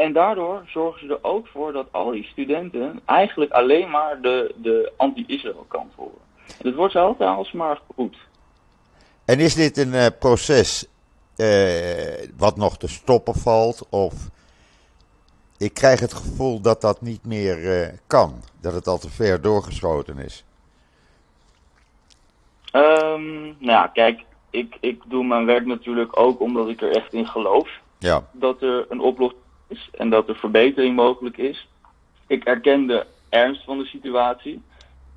En 0.00 0.12
daardoor 0.12 0.62
zorgen 0.66 1.06
ze 1.06 1.12
er 1.12 1.24
ook 1.24 1.46
voor 1.46 1.72
dat 1.72 1.86
al 1.90 2.10
die 2.10 2.24
studenten 2.24 3.00
eigenlijk 3.04 3.50
alleen 3.50 3.90
maar 3.90 4.20
de, 4.20 4.54
de 4.56 4.92
anti-Israël 4.96 5.64
kant 5.68 5.92
horen. 5.96 6.18
En 6.46 6.66
het 6.66 6.74
wordt 6.74 6.96
altijd 6.96 7.28
alsmaar 7.28 7.80
goed. 7.94 8.16
En 9.24 9.38
is 9.38 9.54
dit 9.54 9.76
een 9.76 9.92
uh, 9.92 10.06
proces 10.18 10.86
uh, 11.36 12.28
wat 12.36 12.56
nog 12.56 12.76
te 12.76 12.88
stoppen 12.88 13.34
valt? 13.34 13.86
Of 13.90 14.14
ik 15.58 15.74
krijg 15.74 16.00
het 16.00 16.14
gevoel 16.14 16.60
dat 16.60 16.80
dat 16.80 17.00
niet 17.00 17.26
meer 17.26 17.58
uh, 17.58 17.88
kan, 18.06 18.42
dat 18.60 18.72
het 18.72 18.86
al 18.86 18.98
te 18.98 19.10
ver 19.10 19.40
doorgeschoten 19.40 20.18
is. 20.18 20.44
Um, 22.72 23.42
nou 23.42 23.56
ja, 23.58 23.86
kijk, 23.86 24.24
ik, 24.50 24.76
ik 24.80 25.02
doe 25.06 25.24
mijn 25.24 25.46
werk 25.46 25.66
natuurlijk 25.66 26.18
ook 26.18 26.40
omdat 26.40 26.68
ik 26.68 26.82
er 26.82 26.90
echt 26.96 27.12
in 27.12 27.26
geloof. 27.26 27.68
Ja. 27.98 28.28
Dat 28.32 28.62
er 28.62 28.86
een 28.88 29.00
oplossing 29.00 29.48
en 29.92 30.10
dat 30.10 30.28
er 30.28 30.36
verbetering 30.36 30.96
mogelijk 30.96 31.36
is. 31.36 31.68
Ik 32.26 32.44
erken 32.44 32.86
de 32.86 33.06
ernst 33.28 33.64
van 33.64 33.78
de 33.78 33.84
situatie, 33.84 34.62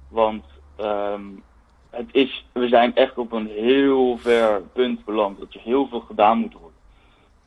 want 0.07 0.45
um, 0.79 1.43
het 1.89 2.09
is, 2.11 2.45
we 2.51 2.67
zijn 2.67 2.95
echt 2.95 3.17
op 3.17 3.31
een 3.31 3.47
heel 3.47 4.17
ver 4.17 4.61
punt 4.61 5.05
beland 5.05 5.39
dat 5.39 5.53
er 5.53 5.61
heel 5.61 5.87
veel 5.87 5.99
gedaan 5.99 6.37
moet 6.37 6.53
worden 6.53 6.77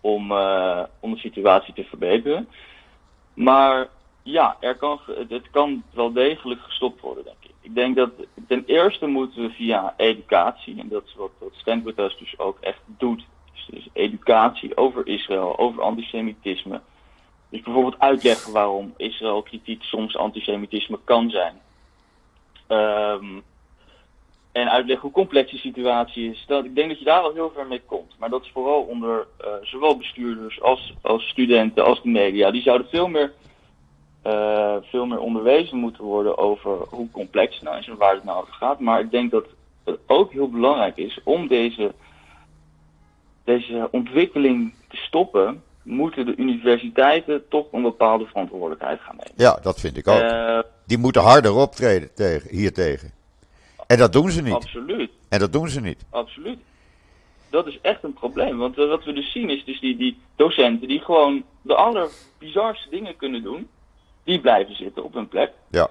om, 0.00 0.32
uh, 0.32 0.82
om 1.00 1.12
de 1.12 1.18
situatie 1.18 1.74
te 1.74 1.84
verbeteren. 1.84 2.48
Maar 3.34 3.88
ja, 4.22 4.56
er 4.60 4.76
kan, 4.76 5.00
het 5.28 5.50
kan 5.50 5.82
wel 5.90 6.12
degelijk 6.12 6.60
gestopt 6.60 7.00
worden, 7.00 7.24
denk 7.24 7.36
ik. 7.40 7.50
Ik 7.60 7.74
denk 7.74 7.96
dat 7.96 8.10
ten 8.48 8.64
eerste 8.66 9.06
moeten 9.06 9.42
we 9.42 9.50
via 9.50 9.94
educatie, 9.96 10.80
en 10.80 10.88
dat 10.88 11.04
is 11.04 11.14
wat, 11.14 11.30
wat 11.38 11.54
Stanford 11.54 11.96
dus 11.96 12.38
ook 12.38 12.58
echt 12.60 12.80
doet, 12.86 13.26
dus, 13.52 13.68
dus 13.70 13.88
educatie 13.92 14.76
over 14.76 15.06
Israël, 15.06 15.58
over 15.58 15.82
antisemitisme, 15.82 16.80
dus 17.48 17.60
bijvoorbeeld 17.60 17.98
uitleggen 17.98 18.52
waarom 18.52 18.94
Israël 18.96 19.42
kritiek 19.42 19.82
soms 19.82 20.16
antisemitisme 20.16 20.98
kan 21.04 21.30
zijn. 21.30 21.60
Um, 22.68 23.42
en 24.56 24.70
uitleggen 24.70 25.04
hoe 25.04 25.16
complex 25.16 25.50
de 25.50 25.58
situatie 25.58 26.30
is. 26.30 26.44
Dat, 26.46 26.64
ik 26.64 26.74
denk 26.74 26.88
dat 26.88 26.98
je 26.98 27.04
daar 27.04 27.20
al 27.20 27.34
heel 27.34 27.50
ver 27.54 27.66
mee 27.66 27.82
komt. 27.86 28.14
Maar 28.18 28.30
dat 28.30 28.42
is 28.42 28.50
vooral 28.52 28.82
onder 28.82 29.26
uh, 29.40 29.46
zowel 29.62 29.96
bestuurders 29.96 30.62
als, 30.62 30.94
als 31.02 31.28
studenten 31.28 31.84
als 31.84 32.02
de 32.02 32.08
media. 32.08 32.50
Die 32.50 32.62
zouden 32.62 32.88
veel 32.88 33.08
meer, 33.08 33.32
uh, 34.26 34.76
veel 34.82 35.06
meer 35.06 35.18
onderwezen 35.18 35.78
moeten 35.78 36.04
worden 36.04 36.38
over 36.38 36.76
hoe 36.88 37.10
complex 37.10 37.54
het 37.54 37.64
nou 37.64 37.78
is 37.78 37.86
en 37.86 37.96
waar 37.96 38.14
het 38.14 38.24
nou 38.24 38.40
over 38.40 38.52
gaat. 38.52 38.80
Maar 38.80 39.00
ik 39.00 39.10
denk 39.10 39.30
dat 39.30 39.46
het 39.84 39.98
ook 40.06 40.32
heel 40.32 40.48
belangrijk 40.48 40.96
is 40.96 41.20
om 41.24 41.48
deze, 41.48 41.94
deze 43.44 43.88
ontwikkeling 43.90 44.74
te 44.88 44.96
stoppen 44.96 45.62
moeten 45.86 46.26
de 46.26 46.36
universiteiten 46.36 47.48
toch 47.48 47.72
een 47.72 47.82
bepaalde 47.82 48.26
verantwoordelijkheid 48.26 49.00
gaan 49.00 49.16
nemen. 49.16 49.32
Ja, 49.36 49.58
dat 49.62 49.80
vind 49.80 49.96
ik 49.96 50.08
ook. 50.08 50.20
Uh, 50.20 50.58
die 50.86 50.98
moeten 50.98 51.22
harder 51.22 51.54
optreden 51.54 52.14
tegen, 52.14 52.50
hiertegen. 52.50 53.10
En 53.86 53.98
dat 53.98 54.12
doen 54.12 54.30
ze 54.30 54.42
niet. 54.42 54.54
Absoluut. 54.54 55.10
En 55.28 55.38
dat 55.38 55.52
doen 55.52 55.68
ze 55.68 55.80
niet. 55.80 56.04
Absoluut. 56.10 56.58
Dat 57.50 57.66
is 57.66 57.78
echt 57.80 58.02
een 58.02 58.12
probleem. 58.12 58.58
Want 58.58 58.76
wat 58.76 59.04
we 59.04 59.12
dus 59.12 59.32
zien 59.32 59.50
is 59.50 59.64
dus 59.64 59.80
die, 59.80 59.96
die 59.96 60.18
docenten 60.36 60.88
die 60.88 61.00
gewoon 61.00 61.44
de 61.62 61.74
allerbizarste 61.74 62.90
dingen 62.90 63.16
kunnen 63.16 63.42
doen, 63.42 63.68
die 64.24 64.40
blijven 64.40 64.76
zitten 64.76 65.04
op 65.04 65.14
hun 65.14 65.28
plek. 65.28 65.52
Ja. 65.70 65.88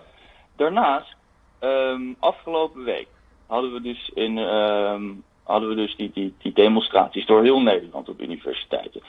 Daarnaast, 0.56 1.16
um, 1.60 2.16
afgelopen 2.20 2.84
week 2.84 3.08
hadden 3.46 3.74
we 3.74 3.82
dus, 3.82 4.12
in, 4.14 4.38
um, 4.38 5.24
hadden 5.44 5.70
we 5.70 5.76
dus 5.76 5.96
die, 5.96 6.12
die, 6.14 6.34
die 6.38 6.54
demonstraties 6.54 7.26
door 7.26 7.44
heel 7.44 7.62
Nederland 7.62 8.10
op 8.10 8.22
universiteiten 8.22 9.02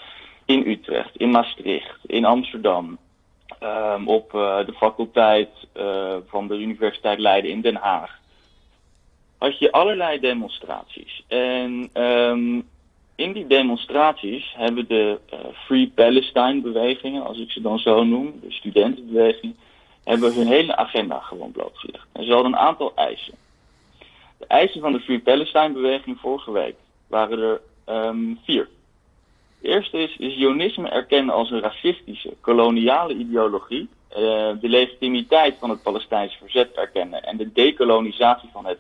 in 0.47 0.67
Utrecht, 0.67 1.17
in 1.17 1.31
Maastricht, 1.31 1.99
in 2.07 2.25
Amsterdam, 2.25 2.99
um, 3.63 4.09
op 4.09 4.33
uh, 4.35 4.67
de 4.67 4.73
faculteit 4.73 5.49
uh, 5.77 6.17
van 6.27 6.49
de 6.49 6.59
Universiteit 6.59 7.19
Leiden 7.19 7.51
in 7.51 7.61
Den 7.61 7.77
Haag. 7.77 8.19
Had 9.39 9.59
je 9.59 9.73
allerlei 9.73 10.21
demonstraties. 10.21 11.25
En 11.29 11.91
um, 12.03 12.69
in 13.15 13.33
die 13.33 13.47
demonstraties 13.47 14.55
hebben 14.57 14.89
de 14.89 15.21
uh, 15.33 15.39
Free 15.53 15.93
Palestine 15.95 16.61
bewegingen, 16.61 17.27
als 17.27 17.39
ik 17.39 17.51
ze 17.51 17.61
dan 17.61 17.79
zo 17.79 18.05
noem, 18.05 18.41
de 18.43 18.53
studentenbeweging, 18.53 19.55
hebben 20.05 20.35
hun 20.35 20.47
hele 20.47 20.77
agenda 20.77 21.19
gewoon 21.19 21.51
blootgelegd. 21.51 22.07
En 22.13 22.25
ze 22.25 22.33
hadden 22.33 22.53
een 22.53 22.59
aantal 22.59 22.93
eisen. 22.95 23.35
De 24.39 24.47
eisen 24.47 24.81
van 24.81 24.93
de 24.93 25.01
Free 25.01 25.21
Palestine 25.21 25.73
beweging 25.73 26.19
vorige 26.21 26.53
week 26.53 26.75
waren 27.07 27.39
er 27.39 27.61
um, 28.09 28.39
vier. 28.45 28.69
De 29.61 29.69
eerste 29.69 29.99
is, 29.99 30.17
is 30.17 30.37
erkennen 30.85 31.35
als 31.35 31.51
een 31.51 31.61
racistische, 31.61 32.35
koloniale 32.41 33.15
ideologie, 33.15 33.89
uh, 34.11 34.17
de 34.61 34.69
legitimiteit 34.69 35.57
van 35.59 35.71
het 35.71 35.83
Palestijnse 35.83 36.39
verzet 36.39 36.73
erkennen 36.73 37.23
en 37.23 37.37
de 37.37 37.53
dekolonisatie 37.53 38.49
van 38.53 38.67
het 38.67 38.79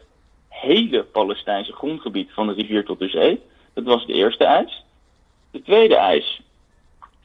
hele 0.48 1.02
Palestijnse 1.02 1.72
grondgebied 1.72 2.32
van 2.32 2.46
de 2.46 2.52
rivier 2.52 2.84
tot 2.84 2.98
de 2.98 3.08
zee. 3.08 3.40
Dat 3.74 3.84
was 3.84 4.06
de 4.06 4.12
eerste 4.12 4.44
eis. 4.44 4.84
De 5.50 5.62
tweede 5.62 5.96
eis 5.96 6.40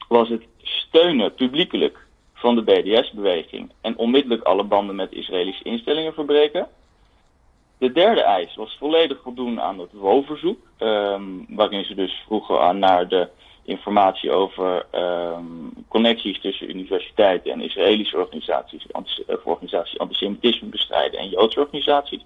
was 0.08 0.28
het 0.28 0.42
steunen 0.62 1.34
publiekelijk 1.34 2.06
van 2.34 2.54
de 2.54 2.62
BDS-beweging 2.62 3.72
en 3.80 3.96
onmiddellijk 3.96 4.42
alle 4.42 4.64
banden 4.64 4.96
met 4.96 5.12
Israëlische 5.12 5.64
instellingen 5.64 6.14
verbreken. 6.14 6.68
De 7.78 7.92
derde 7.92 8.22
eis 8.22 8.54
was 8.54 8.76
volledig 8.78 9.20
voldoen 9.22 9.60
aan 9.60 9.78
het 9.78 9.92
WO-verzoek, 9.92 10.58
ehm, 10.76 11.22
waarin 11.48 11.84
ze 11.84 11.94
dus 11.94 12.22
vroegen 12.26 12.60
aan 12.60 12.78
naar 12.78 13.08
de 13.08 13.28
informatie 13.64 14.30
over 14.30 14.86
ehm, 14.90 15.44
connecties 15.88 16.40
tussen 16.40 16.70
universiteiten 16.70 17.52
en 17.52 17.60
Israëlische 17.60 18.16
organisaties, 18.16 18.86
eh, 18.86 19.36
organisaties 19.44 19.98
antisemitisme 19.98 20.68
bestrijden 20.68 21.20
en 21.20 21.28
Joodse 21.28 21.60
organisaties. 21.60 22.24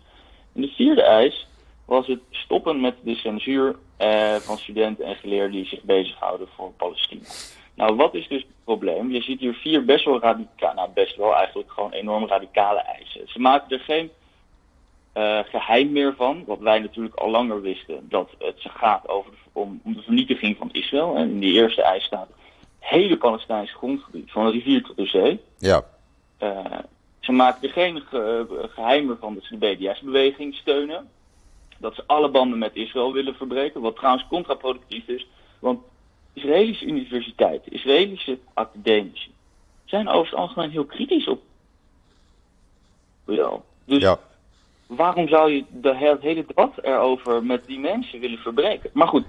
En 0.55 0.61
de 0.61 0.69
vierde 0.69 1.03
eis 1.03 1.47
was 1.85 2.07
het 2.07 2.21
stoppen 2.31 2.81
met 2.81 2.95
de 3.03 3.15
censuur 3.15 3.77
eh, 3.97 4.35
van 4.35 4.59
studenten 4.59 5.05
en 5.05 5.17
geleerden 5.17 5.53
die 5.53 5.67
zich 5.67 5.83
bezighouden 5.83 6.49
voor 6.57 6.73
Palestina. 6.73 7.29
Nou, 7.75 7.97
wat 7.97 8.15
is 8.15 8.29
dus 8.29 8.43
het 8.43 8.65
probleem? 8.65 9.11
Je 9.11 9.23
ziet 9.23 9.41
hier 9.41 9.55
vier 9.55 9.85
best 9.85 10.05
wel 10.05 10.21
radicale, 10.21 10.75
nou 10.75 10.91
best 10.95 11.17
wel 11.17 11.35
eigenlijk 11.35 11.73
gewoon 11.73 11.93
enorm 11.93 12.27
radicale 12.27 12.81
eisen. 12.81 13.29
Ze 13.29 13.39
maken 13.39 13.79
er 13.79 13.85
geen 13.85 14.11
uh, 15.17 15.39
geheim 15.45 15.93
meer 15.93 16.15
van, 16.17 16.45
wat 16.47 16.59
wij 16.59 16.79
natuurlijk 16.79 17.15
al 17.15 17.31
langer 17.31 17.61
wisten, 17.61 18.09
dat 18.09 18.31
het 18.39 18.57
gaat 18.59 19.09
over 19.09 19.31
de, 19.31 19.37
om, 19.53 19.81
om, 19.85 19.95
de 19.95 20.03
vernietiging 20.03 20.57
van 20.57 20.69
Israël. 20.73 21.17
En 21.17 21.31
in 21.31 21.39
die 21.39 21.53
eerste 21.53 21.83
eis 21.83 22.05
staat 22.05 22.29
het 22.29 22.37
hele 22.79 23.17
Palestijnse 23.17 23.75
grondgebied, 23.75 24.31
van 24.31 24.47
de 24.47 24.53
rivier 24.53 24.83
tot 24.83 24.97
de 24.97 25.07
zee. 25.07 25.41
Ja. 25.59 25.85
Uh, 26.43 26.65
ze 27.21 27.33
maken 27.33 27.69
er 27.69 27.73
geen 27.75 28.01
ge, 28.01 28.47
geheim 28.75 29.07
meer 29.07 29.17
van 29.21 29.35
dat 29.35 29.45
ze 29.45 29.59
de 29.59 29.67
BDS-beweging 29.67 30.55
steunen. 30.55 31.09
Dat 31.79 31.95
ze 31.95 32.03
alle 32.07 32.29
banden 32.29 32.59
met 32.59 32.75
Israël 32.77 33.13
willen 33.13 33.35
verbreken, 33.35 33.81
wat 33.81 33.97
trouwens 33.97 34.27
contraproductief 34.29 35.09
is. 35.09 35.27
Want 35.59 35.81
Israëlische 36.33 36.85
universiteiten, 36.85 37.73
Israëlische 37.73 38.39
academici, 38.55 39.31
zijn 39.85 40.09
over 40.09 40.31
het 40.31 40.39
algemeen 40.39 40.71
heel 40.71 40.85
kritisch 40.85 41.29
op 41.29 41.43
Israël. 43.27 43.65
Dus 43.85 44.03
ja. 44.03 44.19
Waarom 44.87 45.29
zou 45.29 45.53
je 45.53 45.65
de 45.69 45.97
hele 46.21 46.45
debat 46.47 46.73
erover 46.83 47.45
met 47.45 47.67
die 47.67 47.79
mensen 47.79 48.21
willen 48.21 48.39
verbreken? 48.39 48.91
Maar 48.93 49.09
goed, 49.09 49.25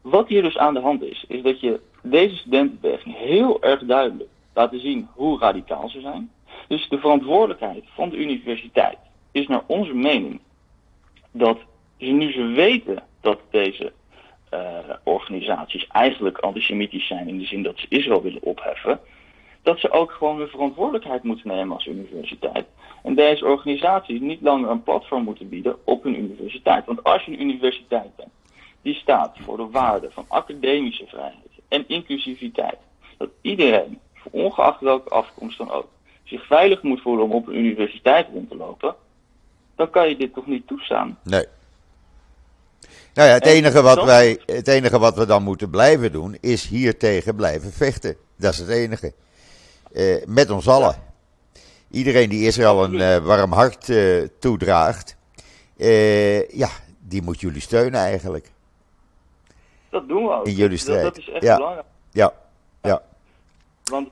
wat 0.00 0.28
hier 0.28 0.42
dus 0.42 0.58
aan 0.58 0.74
de 0.74 0.80
hand 0.80 1.02
is, 1.02 1.24
is 1.28 1.42
dat 1.42 1.60
je 1.60 1.80
deze 2.02 2.36
studentenbeweging 2.36 3.16
heel 3.16 3.62
erg 3.62 3.84
duidelijk 3.84 4.30
laten 4.54 4.80
zien 4.80 5.08
hoe 5.12 5.38
radicaal 5.38 5.88
ze 5.88 6.00
zijn. 6.00 6.30
Dus 6.68 6.88
de 6.88 6.98
verantwoordelijkheid 6.98 7.84
van 7.94 8.08
de 8.08 8.16
universiteit 8.16 8.98
is 9.32 9.46
naar 9.46 9.62
onze 9.66 9.94
mening 9.94 10.40
dat 11.30 11.58
ze 11.98 12.06
nu 12.06 12.32
ze 12.32 12.42
weten 12.42 13.02
dat 13.20 13.40
deze 13.50 13.92
uh, 14.54 14.78
organisaties 15.02 15.86
eigenlijk 15.86 16.38
antisemitisch 16.38 17.06
zijn 17.06 17.28
in 17.28 17.38
de 17.38 17.46
zin 17.46 17.62
dat 17.62 17.78
ze 17.78 17.86
Israël 17.88 18.22
willen 18.22 18.42
opheffen, 18.42 19.00
dat 19.66 19.78
ze 19.78 19.90
ook 19.90 20.10
gewoon 20.12 20.38
hun 20.38 20.48
verantwoordelijkheid 20.48 21.22
moeten 21.22 21.48
nemen 21.48 21.74
als 21.74 21.86
universiteit. 21.86 22.66
En 23.02 23.14
deze 23.14 23.44
organisaties 23.44 24.20
niet 24.20 24.40
langer 24.40 24.70
een 24.70 24.82
platform 24.82 25.24
moeten 25.24 25.48
bieden 25.48 25.76
op 25.84 26.02
hun 26.02 26.18
universiteit. 26.18 26.86
Want 26.86 27.04
als 27.04 27.24
je 27.24 27.32
een 27.32 27.40
universiteit 27.40 28.16
bent 28.16 28.30
die 28.82 28.94
staat 28.94 29.36
voor 29.44 29.56
de 29.56 29.68
waarde 29.70 30.10
van 30.10 30.24
academische 30.28 31.06
vrijheid 31.06 31.50
en 31.68 31.84
inclusiviteit, 31.88 32.78
dat 33.18 33.28
iedereen, 33.40 33.98
ongeacht 34.30 34.80
welke 34.80 35.10
afkomst 35.10 35.58
dan 35.58 35.70
ook, 35.70 35.88
zich 36.24 36.46
veilig 36.46 36.82
moet 36.82 37.00
voelen 37.00 37.24
om 37.24 37.32
op 37.32 37.46
een 37.46 37.58
universiteit 37.58 38.26
rond 38.32 38.48
te 38.48 38.56
lopen, 38.56 38.94
dan 39.76 39.90
kan 39.90 40.08
je 40.08 40.16
dit 40.16 40.34
toch 40.34 40.46
niet 40.46 40.66
toestaan? 40.66 41.18
Nee. 41.22 41.44
Nou 43.14 43.28
ja, 43.28 43.34
het 43.34 43.46
enige, 43.46 43.82
wat 43.82 44.04
wij, 44.04 44.38
het 44.46 44.68
enige 44.68 44.98
wat 44.98 45.16
we 45.16 45.26
dan 45.26 45.42
moeten 45.42 45.70
blijven 45.70 46.12
doen, 46.12 46.36
is 46.40 46.68
hier 46.68 46.98
tegen 46.98 47.36
blijven 47.36 47.72
vechten. 47.72 48.16
Dat 48.36 48.52
is 48.52 48.58
het 48.58 48.68
enige. 48.68 49.12
Uh, 49.96 50.24
met 50.26 50.50
ons 50.50 50.68
allen. 50.68 50.94
Iedereen 51.90 52.28
die 52.28 52.46
Israël 52.46 52.84
een 52.84 52.94
uh, 52.94 53.16
warm 53.16 53.52
hart 53.52 53.88
uh, 53.88 54.28
toedraagt, 54.38 55.16
ja, 56.48 56.68
die 56.98 57.22
moet 57.22 57.40
jullie 57.40 57.60
steunen 57.60 58.00
eigenlijk. 58.00 58.52
Dat 59.88 60.08
doen 60.08 60.24
we 60.24 60.32
ook. 60.32 60.46
In 60.46 60.54
jullie 60.54 60.78
strijd. 60.78 61.02
Dat, 61.02 61.14
dat 61.14 61.24
is 61.24 61.30
echt 61.30 61.42
ja. 61.42 61.56
belangrijk. 61.56 61.86
Ja, 62.10 62.32
ja. 62.82 63.02
Want 63.84 64.08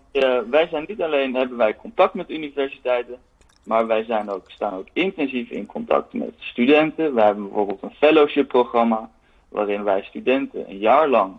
wij 0.50 0.68
zijn 0.70 0.84
niet 0.86 1.02
alleen, 1.02 1.34
hebben 1.34 1.56
wij 1.56 1.76
contact 1.76 2.14
met 2.14 2.30
universiteiten, 2.30 3.16
maar 3.62 3.86
wij 3.86 4.04
zijn 4.04 4.30
ook, 4.30 4.50
staan 4.50 4.74
ook 4.74 4.88
intensief 4.92 5.50
in 5.50 5.66
contact 5.66 6.12
met 6.12 6.34
studenten. 6.38 7.14
We 7.14 7.22
hebben 7.22 7.44
bijvoorbeeld 7.44 7.82
een 7.82 7.94
fellowship 7.98 8.48
programma 8.48 9.10
waarin 9.48 9.84
wij 9.84 10.02
studenten 10.02 10.70
een 10.70 10.78
jaar 10.78 11.08
lang 11.08 11.32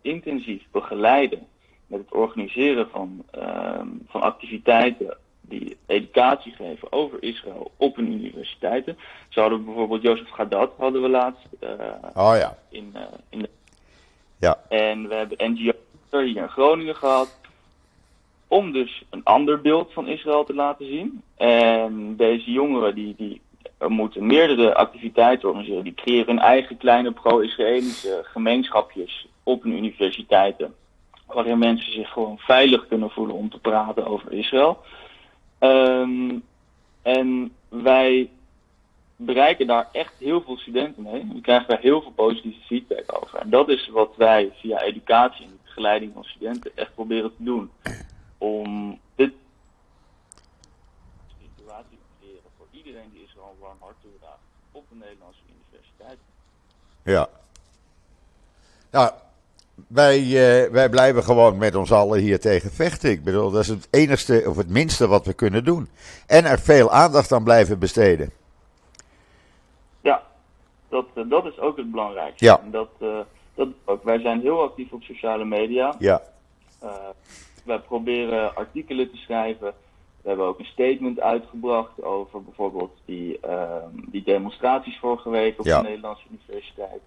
intensief 0.00 0.62
begeleiden 0.70 1.46
met 1.94 2.04
het 2.04 2.14
organiseren 2.20 2.88
van, 2.90 3.24
uh, 3.38 3.80
van 4.08 4.20
activiteiten 4.20 5.16
die 5.40 5.76
educatie 5.86 6.52
geven 6.52 6.92
over 6.92 7.22
Israël 7.22 7.70
op 7.76 7.96
hun 7.96 8.12
universiteiten. 8.12 8.98
Zo 9.28 9.40
hadden 9.40 9.58
we 9.58 9.64
bijvoorbeeld 9.64 10.02
Jozef 10.02 10.30
Gadat 10.30 10.72
hadden 10.78 11.02
we 11.02 11.08
laatst 11.08 11.46
uh, 11.60 11.70
oh, 12.14 12.34
ja. 12.36 12.58
in, 12.68 12.94
in 13.28 13.38
de... 13.38 13.48
Ja. 14.38 14.58
En 14.68 15.08
we 15.08 15.14
hebben 15.14 15.52
NGO 15.52 15.72
hier 16.10 16.36
in 16.36 16.48
Groningen 16.48 16.96
gehad 16.96 17.36
om 18.48 18.72
dus 18.72 19.04
een 19.10 19.24
ander 19.24 19.60
beeld 19.60 19.92
van 19.92 20.08
Israël 20.08 20.44
te 20.44 20.54
laten 20.54 20.86
zien. 20.86 21.22
En 21.36 22.16
deze 22.16 22.50
jongeren 22.50 22.94
die, 22.94 23.14
die 23.16 23.40
moeten 23.88 24.26
meerdere 24.26 24.74
activiteiten 24.74 25.48
organiseren. 25.48 25.84
Die 25.84 25.94
creëren 25.94 26.26
hun 26.26 26.38
eigen 26.38 26.76
kleine 26.76 27.12
pro-Israëlische 27.12 28.20
gemeenschapjes 28.22 29.26
op 29.42 29.62
hun 29.62 29.72
universiteiten. 29.72 30.74
Waarin 31.26 31.58
mensen 31.58 31.92
zich 31.92 32.08
gewoon 32.08 32.38
veilig 32.38 32.86
kunnen 32.86 33.10
voelen 33.10 33.36
om 33.36 33.50
te 33.50 33.58
praten 33.58 34.06
over 34.06 34.32
Israël. 34.32 34.78
Um, 35.60 36.44
en 37.02 37.52
wij 37.68 38.30
bereiken 39.16 39.66
daar 39.66 39.88
echt 39.92 40.14
heel 40.18 40.42
veel 40.42 40.56
studenten 40.56 41.02
mee. 41.02 41.26
We 41.32 41.40
krijgen 41.40 41.68
daar 41.68 41.80
heel 41.80 42.02
veel 42.02 42.10
positieve 42.10 42.60
feedback 42.60 43.22
over. 43.22 43.38
En 43.38 43.50
dat 43.50 43.68
is 43.68 43.88
wat 43.88 44.16
wij 44.16 44.52
via 44.60 44.80
educatie 44.80 45.44
en 45.44 45.58
begeleiding 45.62 46.12
van 46.12 46.24
studenten 46.24 46.70
echt 46.74 46.94
proberen 46.94 47.36
te 47.36 47.42
doen 47.42 47.70
om 48.38 48.98
dit 49.14 49.32
situatie 51.54 51.98
te 51.98 52.18
creëren 52.20 52.50
voor 52.56 52.66
iedereen 52.70 53.10
die 53.12 53.22
Israël 53.22 53.50
een 53.52 53.60
warm 53.60 53.78
hart 53.80 53.96
toedraagt 54.02 54.42
op 54.72 54.84
de 54.88 54.96
Nederlandse 54.96 55.40
universiteit. 55.48 56.18
Ja. 57.04 57.28
Nou, 58.90 59.12
wij, 59.88 60.20
uh, 60.20 60.70
wij 60.70 60.88
blijven 60.88 61.22
gewoon 61.22 61.56
met 61.56 61.74
ons 61.74 61.92
allen 61.92 62.20
hier 62.20 62.40
tegen 62.40 62.70
vechten. 62.70 63.10
Ik 63.10 63.24
bedoel, 63.24 63.50
dat 63.50 63.62
is 63.62 63.68
het 63.68 63.88
enigste 63.90 64.44
of 64.46 64.56
het 64.56 64.68
minste 64.68 65.08
wat 65.08 65.26
we 65.26 65.32
kunnen 65.32 65.64
doen. 65.64 65.88
En 66.26 66.44
er 66.44 66.58
veel 66.58 66.90
aandacht 66.90 67.32
aan 67.32 67.44
blijven 67.44 67.78
besteden. 67.78 68.30
Ja, 70.00 70.22
dat, 70.88 71.06
uh, 71.14 71.30
dat 71.30 71.44
is 71.46 71.58
ook 71.58 71.76
het 71.76 71.90
belangrijkste. 71.90 72.44
Ja. 72.44 72.60
En 72.60 72.70
dat, 72.70 72.88
uh, 72.98 73.18
dat 73.54 73.68
ook. 73.84 74.04
Wij 74.04 74.20
zijn 74.20 74.40
heel 74.40 74.62
actief 74.62 74.92
op 74.92 75.02
sociale 75.02 75.44
media. 75.44 75.94
Ja. 75.98 76.22
wij 77.64 77.78
proberen 77.78 78.56
artikelen 78.56 79.10
te 79.10 79.16
schrijven. 79.16 79.72
We 80.22 80.28
hebben 80.28 80.46
ook 80.46 80.58
een 80.58 80.64
statement 80.64 81.20
uitgebracht 81.20 82.02
over 82.02 82.42
bijvoorbeeld 82.42 82.92
die, 83.04 83.40
die 84.10 84.22
demonstraties 84.22 84.98
vorige 84.98 85.30
week 85.30 85.58
op 85.58 85.64
Ja. 85.64 85.82
de 85.82 85.88
Nederlandse 85.88 86.26
Universiteit. 86.30 87.00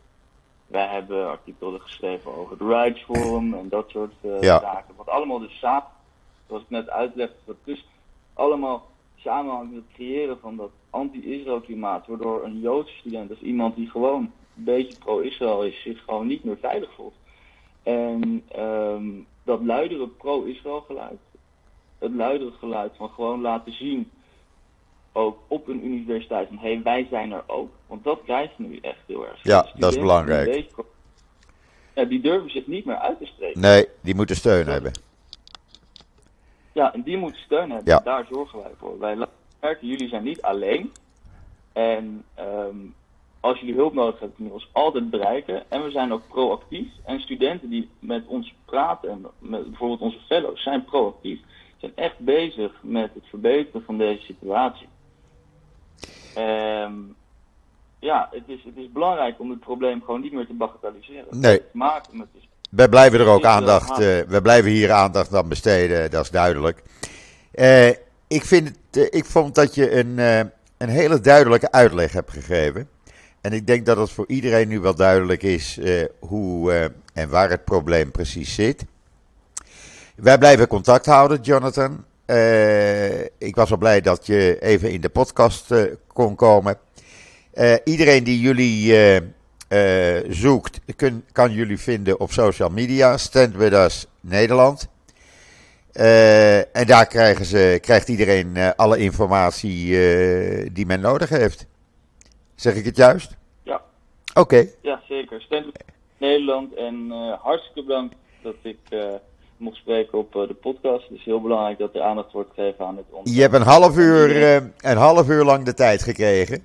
Wij 0.67 0.87
hebben 0.87 1.29
artikelen 1.29 1.81
geschreven 1.81 2.35
over 2.35 2.51
het 2.51 2.61
Rights 2.61 3.03
Forum 3.03 3.53
en 3.53 3.69
dat 3.69 3.89
soort 3.89 4.13
uh, 4.21 4.41
Ja. 4.41 4.59
zaken. 4.59 4.95
Wat 4.95 5.09
allemaal 5.09 5.39
dus 5.39 5.57
samen, 5.59 5.89
zoals 6.47 6.63
ik 6.63 6.69
net 6.69 6.89
uitlegde, 6.89 7.35
dat 7.45 7.55
dus 7.63 7.85
allemaal 8.33 8.87
samenhangt 9.15 9.73
met 9.73 9.83
het 9.83 9.93
creëren 9.93 10.39
van 10.39 10.55
dat 10.55 10.71
anti-Israël 10.89 11.61
klimaat. 11.61 12.07
Waardoor 12.07 12.43
een 12.43 12.59
Joodse 12.59 12.97
student, 12.97 13.29
dus 13.29 13.41
iemand 13.41 13.75
die 13.75 13.89
gewoon 13.89 14.21
een 14.57 14.63
beetje 14.63 14.93
pro-Israël 14.93 15.63
is, 15.63 15.81
zich 15.81 16.03
gewoon 16.03 16.27
niet 16.27 16.43
meer 16.43 16.57
veilig 16.57 16.93
voelt. 16.95 17.15
En 17.83 18.43
um, 18.59 19.25
dat 19.43 19.61
luidere 19.61 20.07
pro-Israël 20.07 20.81
geluid, 20.81 21.19
het 21.99 22.13
luidere 22.13 22.51
geluid 22.51 22.95
van 22.95 23.09
gewoon 23.09 23.41
laten 23.41 23.73
zien 23.73 24.11
ook 25.17 25.37
op 25.47 25.67
een 25.67 25.85
universiteit 25.85 26.47
van 26.47 26.57
hé, 26.57 26.73
hey, 26.73 26.81
wij 26.83 27.07
zijn 27.09 27.31
er 27.31 27.43
ook. 27.47 27.69
Want 27.87 28.03
dat 28.03 28.19
krijg 28.23 28.49
je 28.57 28.63
nu 28.63 28.77
echt 28.81 28.99
heel 29.05 29.27
erg. 29.27 29.43
Ja, 29.43 29.57
Studenten 29.59 29.79
dat 29.79 29.91
is 29.93 29.99
belangrijk. 29.99 30.45
deze- 30.45 30.85
Ja, 31.95 32.03
die 32.05 32.21
durven 32.21 32.49
zich 32.49 32.67
niet 32.67 32.85
meer 32.85 32.95
uit 32.97 33.17
te 33.19 33.25
spreken. 33.25 33.61
Nee, 33.61 33.85
die 34.01 34.15
moeten 34.15 34.35
steun 34.35 34.67
hebben. 34.67 34.91
Ja, 36.73 36.93
en 36.93 37.01
die 37.01 37.17
moeten 37.17 37.41
steun 37.41 37.69
hebben. 37.71 37.93
Ja. 37.93 37.99
Daar 37.99 38.25
zorgen 38.31 38.59
wij 38.59 38.71
voor. 38.77 38.99
Wij 38.99 39.15
merken, 39.61 39.87
jullie 39.87 40.07
zijn 40.07 40.23
niet 40.23 40.41
alleen. 40.41 40.91
En 41.73 42.23
ehm, 42.33 42.75
als 43.39 43.59
jullie 43.59 43.75
hulp 43.75 43.93
nodig 43.93 44.19
hebben, 44.19 44.35
kunnen 44.35 44.53
we 44.53 44.59
ons 44.59 44.69
altijd 44.71 45.09
bereiken. 45.09 45.71
En 45.71 45.83
we 45.83 45.91
zijn 45.91 46.13
ook 46.13 46.27
proactief. 46.27 46.87
En 47.05 47.19
studenten 47.19 47.69
die 47.69 47.89
met 47.99 48.25
ons 48.27 48.53
praten, 48.65 49.09
en 49.09 49.25
met 49.39 49.67
bijvoorbeeld 49.69 50.01
onze 50.01 50.19
fellows, 50.27 50.63
zijn 50.63 50.85
proactief. 50.85 51.39
Zijn 51.77 51.91
echt 51.95 52.19
bezig 52.19 52.71
met 52.81 53.13
het 53.13 53.25
verbeteren 53.29 53.83
van 53.83 53.97
deze 53.97 54.21
situatie. 54.23 54.87
Ehm, 56.37 56.93
ja, 57.99 58.29
het 58.31 58.43
is, 58.45 58.63
het 58.63 58.77
is 58.77 58.91
belangrijk 58.91 59.39
om 59.39 59.49
het 59.49 59.59
probleem 59.59 60.01
gewoon 60.01 60.21
niet 60.21 60.33
meer 60.33 60.47
te 60.47 60.53
bagatelliseren. 60.53 61.25
Nee. 61.29 61.51
Het 61.51 61.73
maken 61.73 62.17
met 62.17 62.27
dus 62.33 62.49
Wij 62.69 62.89
blijven 62.89 63.19
er 63.19 63.27
ook 63.27 63.43
eh, 63.43 63.49
aandacht, 63.49 63.91
eh, 63.91 64.19
we 64.27 64.39
blijven 64.41 64.71
hier 64.71 64.91
aandacht 64.91 65.35
aan 65.35 65.47
besteden, 65.47 66.11
dat 66.11 66.23
is 66.23 66.31
duidelijk. 66.31 66.83
Eh, 67.51 67.87
ik, 68.27 68.43
vind 68.43 68.67
het, 68.91 69.13
ik 69.13 69.25
vond 69.25 69.55
dat 69.55 69.75
je 69.75 69.91
een, 69.91 70.17
een 70.77 70.89
hele 70.89 71.19
duidelijke 71.19 71.71
uitleg 71.71 72.11
hebt 72.11 72.31
gegeven. 72.31 72.89
En 73.41 73.53
ik 73.53 73.67
denk 73.67 73.85
dat 73.85 73.97
het 73.97 74.11
voor 74.11 74.25
iedereen 74.27 74.67
nu 74.67 74.79
wel 74.79 74.95
duidelijk 74.95 75.43
is 75.43 75.77
uh, 75.77 76.05
hoe 76.19 76.71
uh, 76.71 76.83
en 77.13 77.29
waar 77.29 77.49
het 77.49 77.65
probleem 77.65 78.11
precies 78.11 78.55
zit. 78.55 78.85
Wij 80.15 80.37
blijven 80.37 80.67
contact 80.67 81.05
houden, 81.05 81.41
Jonathan. 81.41 82.05
Uh, 82.27 83.21
ik 83.21 83.55
was 83.55 83.69
wel 83.69 83.77
blij 83.77 84.01
dat 84.01 84.25
je 84.25 84.57
even 84.59 84.91
in 84.91 85.01
de 85.01 85.09
podcast 85.09 85.73
kon 86.07 86.35
komen. 86.35 86.77
iedereen 87.83 88.23
die 88.23 88.39
jullie 88.39 88.95
zoekt, 90.29 90.79
kun, 90.95 91.25
kan 91.31 91.51
jullie 91.51 91.79
vinden 91.79 92.19
op 92.19 92.31
social 92.31 92.69
media. 92.69 93.17
Stand 93.17 93.55
With 93.55 93.73
Us 93.73 94.05
Nederland. 94.21 94.87
en 96.71 96.85
daar 96.85 97.07
krijgen 97.07 97.45
ze, 97.45 97.77
krijgt 97.81 98.09
iedereen 98.09 98.75
alle 98.75 98.97
informatie 98.97 99.91
die 100.71 100.85
men 100.85 100.99
nodig 100.99 101.29
heeft. 101.29 101.65
Zeg 102.55 102.75
ik 102.75 102.85
het 102.85 102.95
juist? 102.95 103.35
Ja. 103.63 103.81
Oké. 104.33 104.67
Ja, 104.81 105.01
zeker. 105.07 105.41
Stand 105.41 105.65
Nederland 106.17 106.73
en 106.75 107.09
hartstikke 107.41 107.83
bedankt 107.83 108.15
dat 108.41 108.55
ik 108.61 108.79
mocht 109.57 109.77
spreken 109.77 110.17
op 110.17 110.35
uh, 110.35 110.47
de 110.47 110.53
podcast. 110.53 111.07
Het 111.07 111.17
is 111.17 111.25
heel 111.25 111.41
belangrijk 111.41 111.77
dat 111.77 111.95
er 111.95 112.01
aandacht 112.01 112.31
wordt 112.31 112.49
gegeven 112.53 112.85
aan 112.85 112.97
het 112.97 113.05
onderwerp. 113.05 113.35
Je 113.35 113.41
hebt 113.41 113.53
een 113.53 113.61
half 113.61 113.97
uur, 113.97 114.55
een 114.77 114.97
half 114.97 115.29
uur 115.29 115.43
lang 115.43 115.65
de 115.65 115.73
tijd 115.73 116.03
gekregen. 116.03 116.63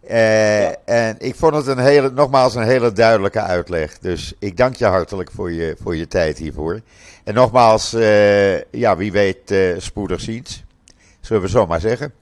Ja. 0.00 0.76
En 0.84 1.16
ik 1.18 1.34
vond 1.34 1.54
het 1.54 1.66
een 1.66 1.78
hele, 1.78 2.10
nogmaals 2.10 2.54
een 2.54 2.62
hele 2.62 2.92
duidelijke 2.92 3.40
uitleg. 3.40 3.98
Dus 3.98 4.34
ik 4.38 4.56
dank 4.56 4.76
je 4.76 4.84
hartelijk 4.84 5.30
voor 5.30 5.52
je, 5.52 5.76
voor 5.82 5.96
je 5.96 6.06
tijd 6.06 6.38
hiervoor. 6.38 6.80
En 7.24 7.34
nogmaals, 7.34 7.90
ja, 8.70 8.96
wie 8.96 9.12
weet 9.12 9.54
spoedig 9.78 10.20
ziens. 10.20 10.64
Zullen 11.20 11.42
we 11.42 11.48
zo 11.48 11.66
maar 11.66 11.80
zeggen. 11.80 12.12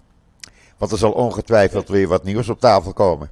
Want 0.78 0.92
er 0.92 0.98
zal 0.98 1.12
ongetwijfeld 1.12 1.88
weer 1.88 2.08
wat 2.08 2.24
nieuws 2.24 2.48
op 2.48 2.60
tafel 2.60 2.92
komen. 2.92 3.30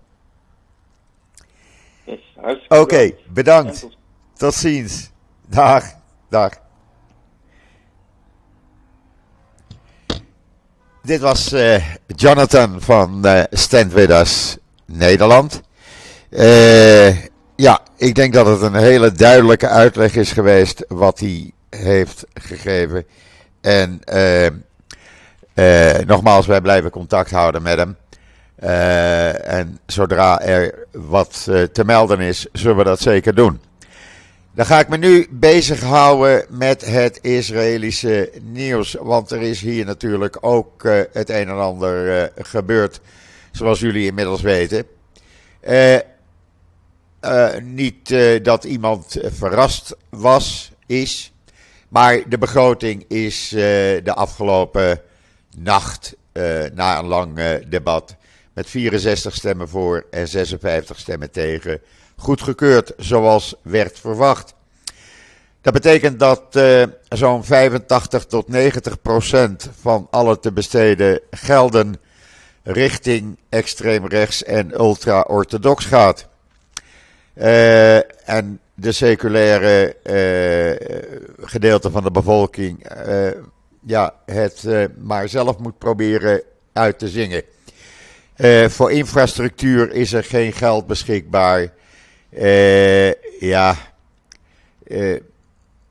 Yes, 2.04 2.20
Oké, 2.68 2.78
okay, 2.78 3.16
bedankt. 3.28 3.86
Tot 4.34 4.54
ziens. 4.54 5.10
Dag, 5.48 5.84
dag. 6.34 6.52
Dit 11.02 11.20
was 11.20 11.52
uh, 11.52 11.84
Jonathan 12.06 12.80
van 12.80 13.20
uh, 13.26 13.42
Stand 13.50 13.92
With 13.92 14.10
Us 14.10 14.56
Nederland. 14.86 15.60
Uh, 16.30 17.24
ja, 17.56 17.80
ik 17.96 18.14
denk 18.14 18.32
dat 18.32 18.46
het 18.46 18.60
een 18.62 18.74
hele 18.74 19.12
duidelijke 19.12 19.68
uitleg 19.68 20.14
is 20.14 20.32
geweest 20.32 20.84
wat 20.88 21.18
hij 21.18 21.52
heeft 21.70 22.24
gegeven. 22.34 23.06
En 23.60 24.00
nogmaals, 26.06 26.46
wij 26.46 26.60
blijven 26.60 26.90
contact 26.90 27.30
houden 27.30 27.62
met 27.62 27.78
hem. 27.78 27.96
En 29.44 29.78
zodra 29.86 30.40
er 30.40 30.86
wat 30.92 31.44
te 31.72 31.84
melden 31.84 32.20
is, 32.20 32.46
zullen 32.52 32.76
we 32.76 32.84
dat 32.84 33.00
zeker 33.00 33.34
doen. 33.34 33.60
Dan 34.54 34.66
ga 34.66 34.80
ik 34.80 34.88
me 34.88 34.96
nu 34.96 35.26
bezighouden 35.30 36.46
met 36.48 36.84
het 36.84 37.18
Israëlische 37.22 38.32
nieuws. 38.42 38.96
Want 39.00 39.30
er 39.30 39.42
is 39.42 39.60
hier 39.60 39.84
natuurlijk 39.84 40.36
ook 40.40 40.82
het 41.12 41.30
een 41.30 41.48
en 41.48 41.58
ander 41.58 42.32
gebeurd, 42.36 43.00
zoals 43.52 43.80
jullie 43.80 44.06
inmiddels 44.06 44.42
weten. 44.42 44.86
niet 47.62 48.14
dat 48.42 48.64
iemand 48.64 49.16
verrast 49.22 49.96
was, 50.08 50.72
is. 50.86 51.32
Maar 51.88 52.28
de 52.28 52.38
begroting 52.38 53.04
is 53.08 53.48
de 53.48 54.14
afgelopen 54.14 55.00
nacht 55.56 56.16
na 56.74 56.98
een 56.98 57.06
lang 57.06 57.58
debat 57.68 58.16
met 58.52 58.70
64 58.70 59.34
stemmen 59.34 59.68
voor 59.68 60.06
en 60.10 60.28
56 60.28 60.98
stemmen 60.98 61.30
tegen 61.30 61.80
goedgekeurd 62.16 62.92
zoals 62.96 63.54
werd 63.62 63.98
verwacht. 63.98 64.54
Dat 65.60 65.72
betekent 65.72 66.18
dat 66.18 66.42
uh, 66.52 66.82
zo'n 67.08 67.44
85 67.44 68.24
tot 68.24 68.48
90 68.48 69.02
procent 69.02 69.70
van 69.80 70.08
alle 70.10 70.38
te 70.38 70.52
besteden 70.52 71.20
gelden 71.30 71.96
richting 72.62 73.38
extreem 73.48 74.06
rechts 74.06 74.42
en 74.42 74.80
ultra-orthodox 74.80 75.84
gaat. 75.84 76.28
en 78.24 78.60
de 78.74 78.92
seculaire 78.92 79.96
gedeelte 81.40 81.90
van 81.90 82.02
de 82.02 82.10
bevolking 82.10 82.86
ja, 83.86 84.14
het 84.26 84.62
uh, 84.66 84.84
maar 84.98 85.28
zelf 85.28 85.58
moet 85.58 85.78
proberen 85.78 86.42
uit 86.72 86.98
te 86.98 87.08
zingen. 87.08 87.42
Uh, 88.36 88.68
voor 88.68 88.92
infrastructuur 88.92 89.92
is 89.92 90.12
er 90.12 90.24
geen 90.24 90.52
geld 90.52 90.86
beschikbaar. 90.86 91.72
Uh, 92.36 93.12
ja, 93.40 93.76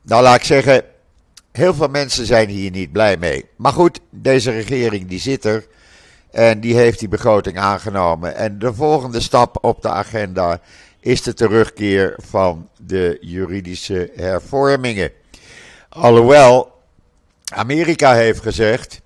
nou 0.01 0.23
laat 0.23 0.35
ik 0.35 0.43
zeggen, 0.43 0.83
heel 1.51 1.73
veel 1.73 1.87
mensen 1.87 2.25
zijn 2.25 2.49
hier 2.49 2.71
niet 2.71 2.91
blij 2.91 3.17
mee. 3.17 3.45
Maar 3.55 3.73
goed, 3.73 3.99
deze 4.09 4.51
regering 4.51 5.07
die 5.07 5.19
zit 5.19 5.45
er 5.45 5.67
en 6.31 6.59
die 6.59 6.75
heeft 6.75 6.99
die 6.99 7.07
begroting 7.07 7.57
aangenomen. 7.57 8.35
En 8.35 8.59
de 8.59 8.73
volgende 8.73 9.19
stap 9.19 9.57
op 9.61 9.81
de 9.81 9.89
agenda 9.89 10.59
is 10.99 11.21
de 11.21 11.33
terugkeer 11.33 12.15
van 12.17 12.69
de 12.77 13.17
juridische 13.21 14.11
hervormingen. 14.15 15.11
Alhoewel 15.89 16.71
Amerika 17.53 18.13
heeft 18.13 18.41
gezegd. 18.41 19.01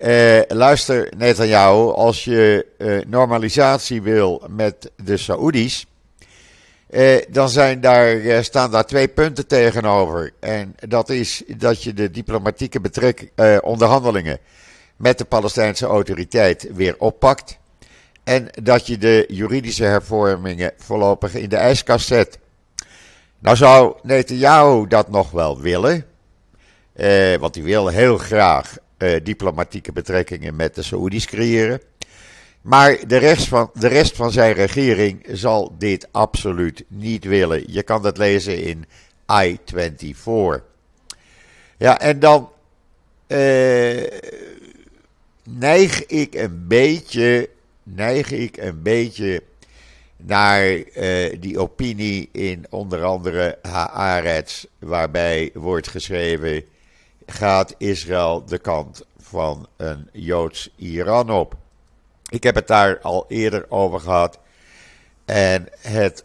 Uh, 0.00 0.40
luister, 0.48 1.12
Netanyahu, 1.16 1.92
als 1.92 2.24
je 2.24 2.66
uh, 2.78 3.00
normalisatie 3.06 4.02
wil 4.02 4.42
met 4.48 4.90
de 5.04 5.16
Saoedi's. 5.16 5.86
Uh, 6.90 7.16
dan 7.28 7.48
zijn 7.48 7.80
daar, 7.80 8.44
staan 8.44 8.70
daar 8.70 8.86
twee 8.86 9.08
punten 9.08 9.46
tegenover. 9.46 10.32
En 10.40 10.74
dat 10.88 11.08
is 11.08 11.42
dat 11.56 11.82
je 11.82 11.94
de 11.94 12.10
diplomatieke 12.10 12.80
betrek, 12.80 13.30
onderhandelingen 13.60 14.38
met 14.96 15.18
de 15.18 15.24
Palestijnse 15.24 15.86
autoriteit 15.86 16.68
weer 16.74 16.94
oppakt. 16.98 17.58
En 18.24 18.48
dat 18.62 18.86
je 18.86 18.98
de 18.98 19.24
juridische 19.28 19.84
hervormingen 19.84 20.72
voorlopig 20.76 21.34
in 21.34 21.48
de 21.48 21.56
ijskast 21.56 22.06
zet. 22.06 22.38
Nou 23.38 23.56
zou 23.56 23.96
Netanyahu 24.02 24.86
dat 24.86 25.10
nog 25.10 25.30
wel 25.30 25.60
willen. 25.60 26.04
Eh, 26.92 27.36
want 27.36 27.54
hij 27.54 27.64
wil 27.64 27.88
heel 27.88 28.18
graag 28.18 28.76
eh, 28.96 29.24
diplomatieke 29.24 29.92
betrekkingen 29.92 30.56
met 30.56 30.74
de 30.74 30.82
Saoedi's 30.82 31.26
creëren. 31.26 31.80
Maar 32.62 33.06
de 33.06 33.16
rest, 33.16 33.48
van, 33.48 33.70
de 33.74 33.88
rest 33.88 34.16
van 34.16 34.30
zijn 34.30 34.52
regering 34.52 35.26
zal 35.30 35.74
dit 35.78 36.08
absoluut 36.10 36.84
niet 36.88 37.24
willen. 37.24 37.72
Je 37.72 37.82
kan 37.82 38.02
dat 38.02 38.18
lezen 38.18 38.62
in 38.62 38.84
I-24. 39.32 40.64
Ja, 41.76 42.00
en 42.00 42.18
dan 42.20 42.50
uh, 43.26 44.06
neig 45.44 46.06
ik 46.06 46.34
een 46.34 46.66
beetje, 46.66 47.50
neig 47.82 48.30
ik 48.30 48.56
een 48.56 48.82
beetje 48.82 49.42
naar 50.16 50.72
uh, 50.74 51.40
die 51.40 51.58
opinie 51.58 52.28
in 52.32 52.66
onder 52.70 53.04
andere 53.04 53.58
Haaretz, 53.62 54.64
waarbij 54.78 55.50
wordt 55.54 55.88
geschreven 55.88 56.64
gaat 57.26 57.74
Israël 57.78 58.44
de 58.44 58.58
kant 58.58 59.06
van 59.18 59.68
een 59.76 60.08
Joods 60.12 60.70
Iran 60.76 61.30
op. 61.30 61.56
Ik 62.28 62.42
heb 62.42 62.54
het 62.54 62.66
daar 62.66 62.98
al 63.00 63.24
eerder 63.28 63.64
over 63.68 64.00
gehad. 64.00 64.38
En 65.24 65.68
het 65.80 66.24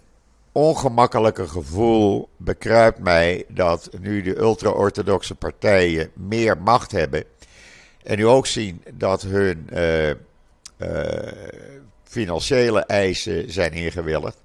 ongemakkelijke 0.51 1.47
gevoel 1.47 2.29
bekruipt 2.37 2.99
mij 2.99 3.45
dat 3.47 3.89
nu 3.99 4.21
de 4.21 4.37
ultra-orthodoxe 4.37 5.35
partijen 5.35 6.11
meer 6.13 6.57
macht 6.57 6.91
hebben. 6.91 7.23
En 8.03 8.17
nu 8.17 8.27
ook 8.27 8.47
zien 8.47 8.83
dat 8.93 9.21
hun 9.21 9.69
uh, 9.73 10.09
uh, 10.09 10.15
financiële 12.03 12.79
eisen 12.79 13.51
zijn 13.51 13.71
ingewilligd. 13.71 14.37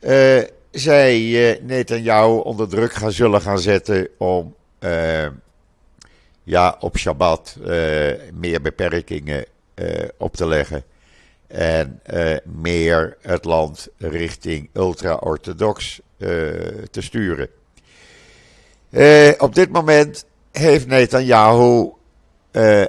Uh, 0.00 0.42
zij 0.70 1.58
Netanyahu 1.62 2.38
onder 2.38 2.68
druk 2.68 2.92
gaan 2.92 3.12
zullen 3.12 3.40
gaan 3.40 3.58
zetten 3.58 4.08
om 4.18 4.54
ja, 6.42 6.76
op 6.80 6.96
Shabbat 6.96 7.56
uh, 7.60 7.66
meer 8.34 8.60
beperkingen 8.62 9.38
uh, 9.38 9.59
op 10.18 10.36
te 10.36 10.46
leggen. 10.46 10.84
En 11.46 12.00
uh, 12.12 12.36
meer 12.44 13.16
het 13.20 13.44
land 13.44 13.88
richting 13.98 14.70
ultra-orthodox 14.72 16.00
te 16.90 17.00
sturen. 17.00 17.48
op 19.38 19.54
dit 19.54 19.70
moment 19.70 20.24
heeft 20.52 20.86
Netanyahu 20.86 21.90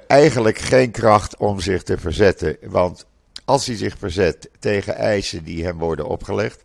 eigenlijk 0.07 0.57
geen 0.57 0.91
kracht 0.91 1.37
om 1.37 1.59
zich 1.59 1.83
te 1.83 1.97
verzetten. 1.97 2.57
Want 2.61 3.05
als 3.45 3.65
hij 3.65 3.75
zich 3.75 3.97
verzet 3.97 4.49
tegen 4.59 4.95
eisen 4.95 5.43
die 5.43 5.63
hem 5.65 5.77
worden 5.77 6.05
opgelegd, 6.05 6.63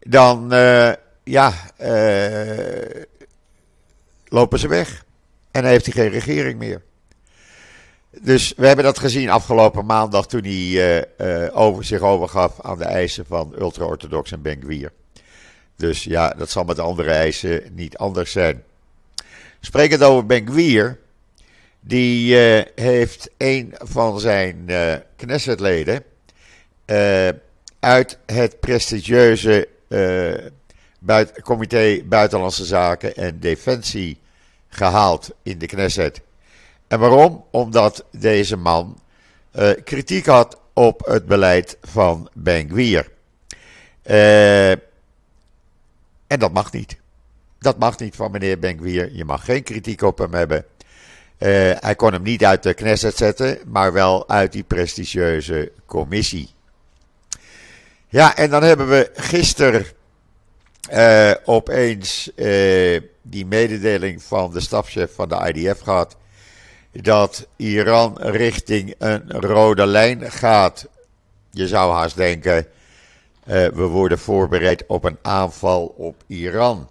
dan 0.00 0.48
ja, 1.24 1.52
lopen 4.28 4.58
ze 4.58 4.68
weg. 4.68 5.04
En 5.50 5.64
heeft 5.64 5.84
hij 5.84 5.94
geen 5.94 6.10
regering 6.10 6.58
meer. 6.58 6.82
Dus 8.18 8.52
we 8.56 8.66
hebben 8.66 8.84
dat 8.84 8.98
gezien 8.98 9.30
afgelopen 9.30 9.86
maandag 9.86 10.26
toen 10.26 10.44
hij 10.44 11.06
over, 11.52 11.84
zich 11.84 12.00
overgaf 12.00 12.60
aan 12.60 12.78
de 12.78 12.84
eisen 12.84 13.26
van 13.26 13.54
ultra-orthodox 13.58 14.32
en 14.32 14.42
Ben 14.42 14.92
Dus 15.76 16.04
ja, 16.04 16.30
dat 16.30 16.50
zal 16.50 16.64
met 16.64 16.78
andere 16.78 17.10
eisen 17.10 17.62
niet 17.72 17.96
anders 17.96 18.32
zijn. 18.32 18.62
Sprekend 19.60 20.02
over 20.02 20.26
Ben 20.26 20.48
die 21.80 22.36
heeft 22.74 23.30
een 23.36 23.74
van 23.78 24.20
zijn 24.20 24.64
uh, 24.66 24.94
Knessetleden 25.16 26.02
uit 27.80 28.18
het 28.26 28.60
prestigieuze 28.60 29.68
buit, 30.98 31.42
Comité 31.42 32.02
Buitenlandse 32.04 32.64
Zaken 32.64 33.16
en 33.16 33.40
Defensie 33.40 34.18
gehaald 34.68 35.30
in 35.42 35.58
de 35.58 35.66
Knesset. 35.66 36.20
En 36.90 36.98
waarom? 36.98 37.44
Omdat 37.50 38.04
deze 38.12 38.56
man 38.56 39.00
uh, 39.58 39.70
kritiek 39.84 40.26
had 40.26 40.60
op 40.72 41.06
het 41.06 41.26
beleid 41.26 41.76
van 41.82 42.28
Ben 42.32 42.68
Gwier. 42.68 43.10
Uh, 44.04 44.70
en 44.70 44.78
dat 46.38 46.52
mag 46.52 46.72
niet. 46.72 46.96
Dat 47.58 47.78
mag 47.78 47.98
niet 47.98 48.16
van 48.16 48.30
meneer 48.30 48.58
Ben 48.58 48.78
Gwier. 48.78 49.12
Je 49.12 49.24
mag 49.24 49.44
geen 49.44 49.62
kritiek 49.62 50.02
op 50.02 50.18
hem 50.18 50.34
hebben. 50.34 50.64
Uh, 51.38 51.48
hij 51.78 51.94
kon 51.96 52.12
hem 52.12 52.22
niet 52.22 52.44
uit 52.44 52.62
de 52.62 52.74
Knesset 52.74 53.16
zetten, 53.16 53.58
maar 53.66 53.92
wel 53.92 54.28
uit 54.28 54.52
die 54.52 54.64
prestigieuze 54.64 55.72
commissie. 55.86 56.50
Ja, 58.08 58.36
en 58.36 58.50
dan 58.50 58.62
hebben 58.62 58.88
we 58.88 59.10
gisteren 59.14 59.86
opeens 61.44 62.30
die 63.22 63.46
mededeling 63.46 64.22
van 64.22 64.52
de 64.52 64.60
stafchef 64.60 65.14
van 65.14 65.28
de 65.28 65.52
IDF 65.54 65.80
gehad. 65.80 66.18
Dat 66.92 67.46
Iran 67.56 68.18
richting 68.20 68.94
een 68.98 69.30
rode 69.30 69.86
lijn 69.86 70.30
gaat. 70.30 70.88
Je 71.50 71.68
zou 71.68 71.92
haast 71.92 72.16
denken, 72.16 72.56
uh, 72.56 72.66
we 73.68 73.82
worden 73.82 74.18
voorbereid 74.18 74.86
op 74.86 75.04
een 75.04 75.18
aanval 75.22 75.94
op 75.96 76.22
Iran. 76.26 76.88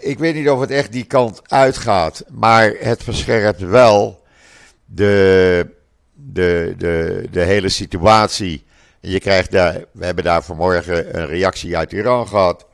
ik 0.00 0.18
weet 0.18 0.34
niet 0.34 0.48
of 0.48 0.60
het 0.60 0.70
echt 0.70 0.92
die 0.92 1.04
kant 1.04 1.50
uitgaat, 1.50 2.24
maar 2.30 2.74
het 2.78 3.02
verscherpt 3.02 3.60
wel 3.60 4.22
de, 4.84 5.66
de, 6.12 6.74
de, 6.78 7.26
de 7.30 7.40
hele 7.40 7.68
situatie 7.68 8.64
je 9.06 9.20
krijgt 9.20 9.50
daar, 9.50 9.84
we 9.92 10.04
hebben 10.04 10.24
daar 10.24 10.42
vanmorgen 10.42 11.18
een 11.18 11.26
reactie 11.26 11.76
uit 11.76 11.92
Iran 11.92 12.28
gehad. 12.28 12.66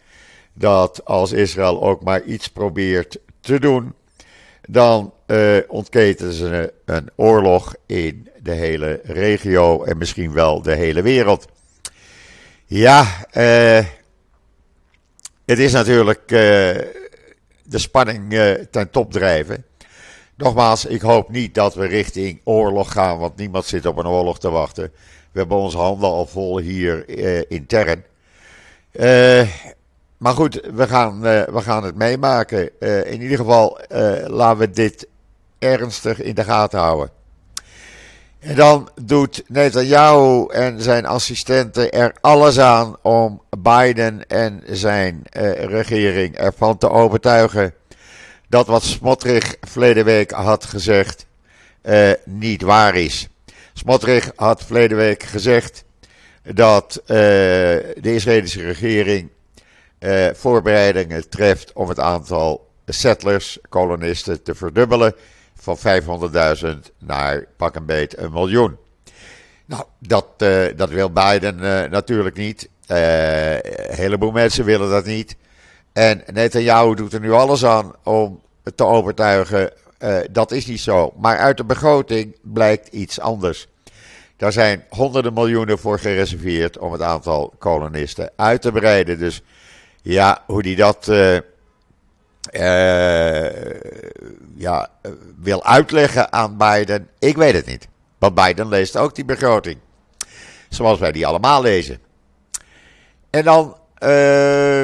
Dat 0.52 1.04
als 1.04 1.32
Israël 1.32 1.82
ook 1.82 2.02
maar 2.02 2.22
iets 2.22 2.48
probeert 2.48 3.18
te 3.40 3.60
doen, 3.60 3.94
dan 4.72 5.12
uh, 5.26 5.56
ontketen 5.68 6.32
ze 6.32 6.72
een 6.84 7.10
oorlog 7.16 7.74
in 7.86 8.28
de 8.42 8.52
hele 8.52 9.00
regio 9.04 9.84
en 9.84 9.98
misschien 9.98 10.32
wel 10.32 10.62
de 10.62 10.74
hele 10.74 11.02
wereld. 11.02 11.46
Ja, 12.66 13.02
uh, 13.32 13.84
het 15.44 15.58
is 15.58 15.72
natuurlijk 15.72 16.20
uh, 16.20 16.38
de 17.62 17.78
spanning 17.78 18.34
ten 18.70 18.90
top 18.90 19.12
drijven. 19.12 19.64
Nogmaals, 20.36 20.84
ik 20.84 21.00
hoop 21.00 21.30
niet 21.30 21.54
dat 21.54 21.74
we 21.74 21.86
richting 21.86 22.40
oorlog 22.44 22.92
gaan, 22.92 23.18
want 23.18 23.36
niemand 23.36 23.64
zit 23.64 23.86
op 23.86 23.96
een 23.96 24.06
oorlog 24.06 24.38
te 24.38 24.50
wachten. 24.50 24.92
We 25.32 25.38
hebben 25.38 25.56
onze 25.56 25.78
handen 25.78 26.08
al 26.08 26.26
vol 26.26 26.58
hier 26.58 27.08
intern. 27.50 28.04
Maar 30.20 30.34
goed, 30.34 30.60
we 30.74 30.88
gaan, 30.88 31.14
uh, 31.14 31.42
we 31.42 31.60
gaan 31.60 31.84
het 31.84 31.94
meemaken. 31.94 32.80
in 33.06 33.22
ieder 33.22 33.36
geval 33.36 33.78
laten 34.26 34.58
we 34.58 34.70
dit 34.70 35.06
ernstig 35.58 36.20
in 36.22 36.34
de 36.34 36.44
gaten 36.44 36.78
houden. 36.78 37.10
En 38.38 38.54
dan 38.54 38.88
doet 39.02 39.42
Netanyahu 39.46 40.46
en 40.46 40.82
zijn 40.82 41.06
assistenten 41.06 41.90
er 41.90 42.14
alles 42.20 42.58
aan 42.58 42.96
om 43.02 43.42
Biden 43.58 44.26
en 44.26 44.62
zijn 44.66 45.22
regering 45.58 46.36
ervan 46.36 46.78
te 46.78 46.90
overtuigen 46.90 47.74
dat 48.48 48.66
wat 48.66 48.82
Smotrich 48.82 49.56
verleden 49.60 50.04
week 50.04 50.30
had 50.30 50.64
gezegd 50.64 51.26
niet 52.24 52.62
waar 52.62 52.94
is. 52.94 53.28
Smotrich 53.72 54.32
had 54.36 54.64
verleden 54.64 54.96
week 54.96 55.22
gezegd 55.22 55.84
dat 56.42 57.02
de 57.06 58.00
Israëlische 58.02 58.62
regering 58.62 59.30
uh, 60.00 60.28
voorbereidingen 60.32 61.28
treft 61.28 61.72
om 61.72 61.88
het 61.88 62.00
aantal 62.00 62.68
settlers, 62.86 63.58
kolonisten, 63.68 64.42
te 64.42 64.54
verdubbelen 64.54 65.14
van 65.54 65.78
500.000 65.78 66.68
naar 66.98 67.44
pak 67.56 67.74
een 67.74 67.86
beet 67.86 68.18
een 68.18 68.32
miljoen. 68.32 68.76
Nou, 69.64 69.84
dat, 69.98 70.26
uh, 70.38 70.66
dat 70.76 70.88
wil 70.88 71.10
Biden 71.10 71.56
natuurlijk 71.90 72.36
niet. 72.36 72.68
een 72.86 73.94
heleboel 73.94 74.30
mensen 74.30 74.64
willen 74.64 74.90
dat 74.90 75.04
niet. 75.04 75.36
En 75.92 76.22
Netanyahu 76.32 76.94
doet 76.94 77.12
er 77.12 77.20
nu 77.20 77.32
alles 77.32 77.64
aan 77.64 77.92
om 78.02 78.40
te 78.74 78.84
overtuigen 78.84 79.72
dat 80.30 80.50
is 80.50 80.66
niet 80.66 80.80
zo. 80.80 81.12
Maar 81.16 81.38
uit 81.38 81.56
de 81.56 81.64
begroting 81.64 82.36
blijkt 82.42 82.88
iets 82.88 83.20
anders. 83.20 83.68
Daar 84.36 84.52
zijn 84.52 84.84
honderden 84.88 85.32
miljoenen 85.32 85.78
voor 85.78 85.98
gereserveerd 85.98 86.78
om 86.78 86.92
het 86.92 87.02
aantal 87.02 87.54
kolonisten 87.58 88.30
uit 88.36 88.62
te 88.62 88.72
breiden. 88.72 89.18
Dus 89.18 89.42
ja, 90.02 90.42
hoe 90.46 90.62
die 90.62 90.76
dat 90.76 91.08
uh, 91.08 91.34
uh, 92.52 93.80
ja, 94.56 94.90
wil 95.36 95.64
uitleggen 95.64 96.32
aan 96.32 96.56
Biden, 96.56 97.08
ik 97.18 97.36
weet 97.36 97.54
het 97.54 97.66
niet. 97.66 97.88
Want 98.18 98.34
Biden 98.34 98.68
leest 98.68 98.96
ook 98.96 99.14
die 99.14 99.24
begroting. 99.24 99.78
Zoals 100.68 100.98
wij 100.98 101.12
die 101.12 101.26
allemaal 101.26 101.62
lezen. 101.62 101.98
En 103.30 103.44
dan 103.44 103.76
uh, 104.02 104.82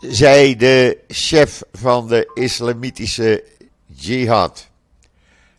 zei 0.00 0.56
de 0.56 0.98
chef 1.08 1.62
van 1.72 2.08
de 2.08 2.30
islamitische 2.34 3.44
jihad. 3.86 4.68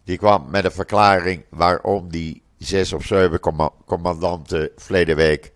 Die 0.03 0.17
kwam 0.17 0.45
met 0.49 0.65
een 0.65 0.71
verklaring 0.71 1.43
waarom 1.49 2.11
die 2.11 2.41
zes 2.57 2.93
of 2.93 3.05
zeven 3.05 3.39
commandanten 3.85 4.69
verleden 4.75 5.15
week, 5.15 5.51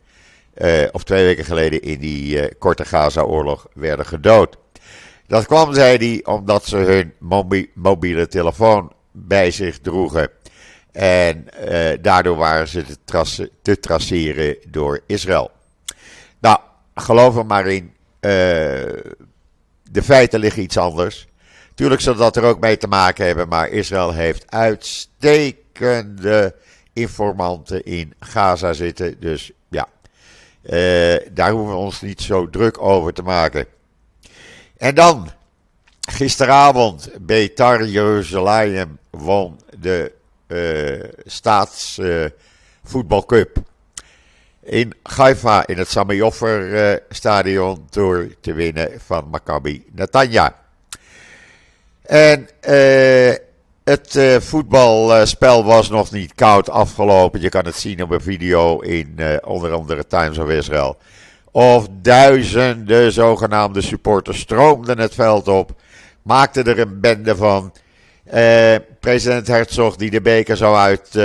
uh, 0.61 0.87
of 0.91 1.03
twee 1.03 1.25
weken 1.25 1.45
geleden, 1.45 1.81
in 1.81 1.99
die 1.99 2.41
uh, 2.41 2.47
korte 2.59 2.85
Gaza-oorlog 2.85 3.67
werden 3.73 4.05
gedood. 4.05 4.57
Dat 5.27 5.45
kwam, 5.45 5.73
zei 5.73 5.97
hij, 5.97 6.33
omdat 6.33 6.65
ze 6.65 6.77
hun 6.77 7.13
mobiele 7.73 8.27
telefoon 8.27 8.93
bij 9.11 9.51
zich 9.51 9.79
droegen. 9.79 10.29
En 10.91 11.45
uh, 11.69 11.89
daardoor 12.01 12.35
waren 12.35 12.67
ze 12.67 12.83
te, 13.05 13.49
te, 13.61 13.79
traceren 13.79 14.55
door 14.67 14.99
Israël. 15.07 15.51
Nou, 16.39 16.59
geloof 16.95 17.37
er 17.37 17.45
maar 17.45 17.67
in. 17.67 17.93
de 18.19 20.03
feiten 20.03 20.39
liggen 20.39 20.63
iets 20.63 20.77
anders. 20.77 21.27
Tuurlijk 21.75 22.01
zal 22.01 22.15
dat 22.15 22.35
er 22.35 22.43
ook 22.43 22.59
mee 22.59 22.77
te 22.77 22.87
maken 22.87 23.25
hebben, 23.25 23.47
maar 23.47 23.69
Israël 23.69 24.13
heeft 24.13 24.51
uitstekende 24.51 26.55
informanten 26.93 27.83
in 27.83 28.13
Gaza 28.19 28.73
zitten. 28.73 29.19
Dus 29.19 29.51
daar 31.31 31.51
hoeven 31.51 31.69
we 31.69 31.75
ons 31.79 32.01
niet 32.01 32.21
zo 32.21 32.49
druk 32.49 32.81
over 32.81 33.13
te 33.13 33.21
maken. 33.21 33.65
En 34.77 34.95
dan, 34.95 35.29
gisteravond, 36.09 37.09
Betar 37.19 37.85
Jeruzalem 37.85 38.97
won 39.09 39.59
de 39.79 40.11
uh, 40.47 41.03
staatsvoetbalcup. 41.25 43.57
Uh, 43.57 43.63
in 44.63 44.93
Haifa, 45.03 45.67
in 45.67 45.77
het 45.77 45.89
Sami 45.89 46.21
Offer 46.21 47.03
stadion, 47.09 47.87
door 47.89 48.27
te 48.41 48.53
winnen 48.53 48.89
van 49.05 49.27
Maccabi 49.29 49.85
Netanya. 49.91 50.55
En 52.01 52.47
het 53.83 54.15
uh, 54.15 54.39
voetbalspel 54.39 55.63
was 55.63 55.89
nog 55.89 56.11
niet 56.11 56.33
koud 56.33 56.69
afgelopen. 56.69 57.41
Je 57.41 57.49
kan 57.49 57.65
het 57.65 57.75
zien 57.75 58.03
op 58.03 58.11
een 58.11 58.21
video 58.21 58.79
in 58.79 59.13
uh, 59.15 59.35
onder 59.41 59.71
andere 59.71 60.07
Times 60.07 60.37
of 60.37 60.49
Israel. 60.49 60.97
Of 61.51 61.87
duizenden 62.01 63.11
zogenaamde 63.11 63.81
supporters 63.81 64.39
stroomden 64.39 64.99
het 64.99 65.13
veld 65.13 65.47
op. 65.47 65.71
Maakten 66.21 66.65
er 66.65 66.79
een 66.79 66.99
bende 66.99 67.35
van. 67.35 67.73
Uh, 68.33 68.75
president 68.99 69.47
Herzog, 69.47 69.95
die 69.95 70.09
de 70.09 70.21
beker 70.21 70.57
zou 70.57 70.75
uit, 70.75 71.17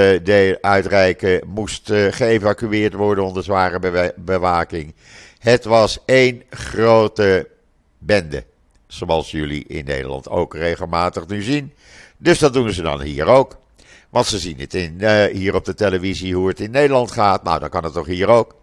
uitreiken, 0.61 1.41
moest 1.47 1.93
geëvacueerd 2.11 2.95
worden 2.95 3.25
onder 3.25 3.43
zware 3.43 4.13
bewaking. 4.17 4.95
Het 5.39 5.65
was 5.65 5.99
één 6.05 6.43
grote 6.51 7.49
bende. 7.99 8.45
Zoals 8.87 9.31
jullie 9.31 9.65
in 9.67 9.85
Nederland 9.85 10.29
ook 10.29 10.55
regelmatig 10.55 11.27
nu 11.27 11.43
zien. 11.43 11.73
Dus 12.17 12.39
dat 12.39 12.53
doen 12.53 12.73
ze 12.73 12.83
dan 12.83 13.01
hier 13.01 13.27
ook. 13.27 13.57
Want 14.11 14.27
ze 14.27 14.39
zien 14.39 14.59
het 14.59 14.75
in, 14.75 14.97
uh, 15.01 15.25
hier 15.25 15.55
op 15.55 15.65
de 15.65 15.75
televisie 15.75 16.35
hoe 16.35 16.49
het 16.49 16.61
in 16.61 16.71
Nederland 16.71 17.11
gaat. 17.11 17.43
Nou, 17.43 17.61
dan 17.61 17.69
kan 17.69 17.85
het 17.85 17.93
toch 17.93 18.07
hier 18.07 18.29
ook. 18.29 18.55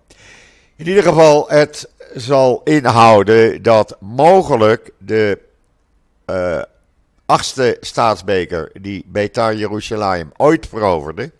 In 0.75 0.87
ieder 0.87 1.03
geval, 1.03 1.49
het 1.49 1.89
zal 2.15 2.61
inhouden 2.63 3.61
dat 3.61 3.97
mogelijk 3.99 4.91
de 4.97 5.39
uh, 6.25 6.61
achtste 7.25 7.77
staatsbeker 7.81 8.71
die 8.81 9.05
Beitar 9.07 9.55
Jerusalem 9.55 10.31
ooit 10.37 10.67
veroverde, 10.67 11.31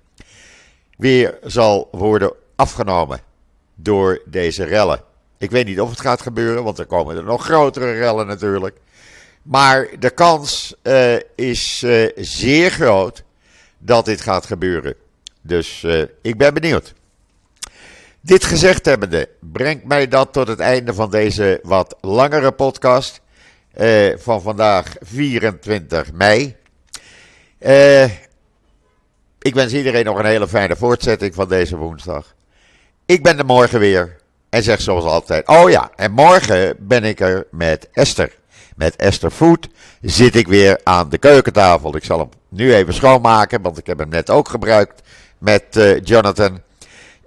weer 0.98 1.38
zal 1.44 1.88
worden 1.92 2.34
afgenomen 2.56 3.20
door 3.76 4.22
deze 4.26 4.64
rellen. 4.64 5.02
Ik 5.38 5.52
weet 5.52 5.66
niet 5.66 5.82
of 5.82 5.90
het 5.90 6.02
gaat 6.02 6.22
gebeuren, 6.22 6.64
want 6.64 6.80
er 6.80 6.86
komen 6.86 7.18
er 7.18 7.24
nog 7.24 7.46
grotere 7.46 7.92
rellen 7.92 8.28
natuurlijk. 8.28 8.78
Maar 9.44 9.88
de 10.00 10.10
kans 10.10 10.76
uh, 10.84 11.16
is 11.36 11.82
uh, 11.86 12.10
zeer 12.16 12.72
groot 12.72 13.24
dat 13.78 14.06
dit 14.06 14.22
gaat 14.22 14.46
gebeuren. 14.46 14.96
Dus 15.42 15.84
uh, 15.86 16.04
ik 16.22 16.38
ben 16.38 16.54
benieuwd. 16.54 16.94
Dit 18.22 18.46
gezegd 18.46 18.86
hebbende 18.86 19.30
brengt 19.40 19.84
mij 19.84 20.08
dat 20.08 20.34
tot 20.34 20.48
het 20.48 20.60
einde 20.60 20.94
van 20.94 21.12
deze 21.12 21.60
wat 21.64 21.96
langere 22.02 22.52
podcast 22.52 23.22
van 24.16 24.42
vandaag 24.42 24.96
24 25.00 26.12
mei. 26.14 26.56
ik 29.40 29.54
wens 29.54 29.74
iedereen 29.74 30.06
nog 30.06 30.18
een 30.18 30.26
hele 30.26 30.48
fijne 30.48 30.76
voortzetting 30.76 31.34
van 31.34 31.48
deze 31.48 31.78
woensdag. 31.78 32.36
Ik 33.06 33.24
ben 33.24 33.38
er 33.38 33.46
morgen 33.46 33.80
weer 33.80 34.16
en 34.50 34.64
zeg 34.64 34.82
zoals 34.82 35.04
altijd: 35.04 35.48
Oh 35.48 35.70
ja, 35.70 35.92
en 35.96 36.12
morgen 36.12 36.76
ben 36.80 37.04
ik 37.04 37.20
er 37.20 37.48
met 37.52 37.90
Esther. 37.92 38.42
Met 38.84 38.96
Esther 38.96 39.32
Food 39.32 39.68
zit 40.02 40.36
ik 40.36 40.48
weer 40.48 40.80
aan 40.84 41.10
de 41.10 41.18
keukentafel. 41.18 41.96
Ik 41.96 42.04
zal 42.04 42.20
hem 42.20 42.30
nu 42.50 42.74
even 42.74 42.94
schoonmaken, 42.94 43.62
want 43.62 43.78
ik 43.78 43.86
heb 43.86 43.98
hem 43.98 44.10
net 44.10 44.30
ook 44.30 44.50
gebruikt 44.50 45.02
met 45.38 45.64
uh, 45.78 46.00
Jonathan. 46.00 46.62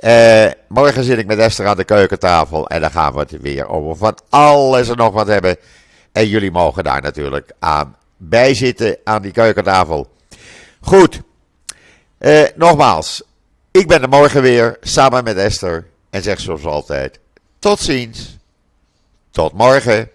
Uh, 0.01 0.47
morgen 0.69 1.05
zit 1.05 1.19
ik 1.19 1.27
met 1.27 1.39
Esther 1.39 1.67
aan 1.67 1.77
de 1.77 1.85
keukentafel 1.85 2.69
en 2.69 2.81
dan 2.81 2.91
gaan 2.91 3.13
we 3.13 3.19
het 3.19 3.41
weer 3.41 3.69
over 3.69 3.97
van 3.97 4.19
alles 4.29 4.89
en 4.89 4.97
nog 4.97 5.13
wat 5.13 5.27
hebben. 5.27 5.57
En 6.13 6.29
jullie 6.29 6.51
mogen 6.51 6.85
daar 6.85 7.03
natuurlijk 7.03 7.53
aan 7.59 7.97
bijzitten 8.17 8.99
aan 9.05 9.23
die 9.23 9.33
keukentafel. 9.33 10.11
Goed, 10.81 11.21
uh, 12.19 12.43
nogmaals, 12.55 13.23
ik 13.71 13.89
ben 13.89 14.03
er 14.03 14.09
morgen 14.09 14.43
weer 14.43 14.77
samen 14.81 15.25
met 15.25 15.37
Esther 15.37 15.87
en 16.11 16.23
zeg 16.23 16.41
zoals 16.41 16.65
altijd: 16.65 17.19
tot 17.59 17.81
ziens, 17.81 18.37
tot 19.31 19.53
morgen. 19.53 20.15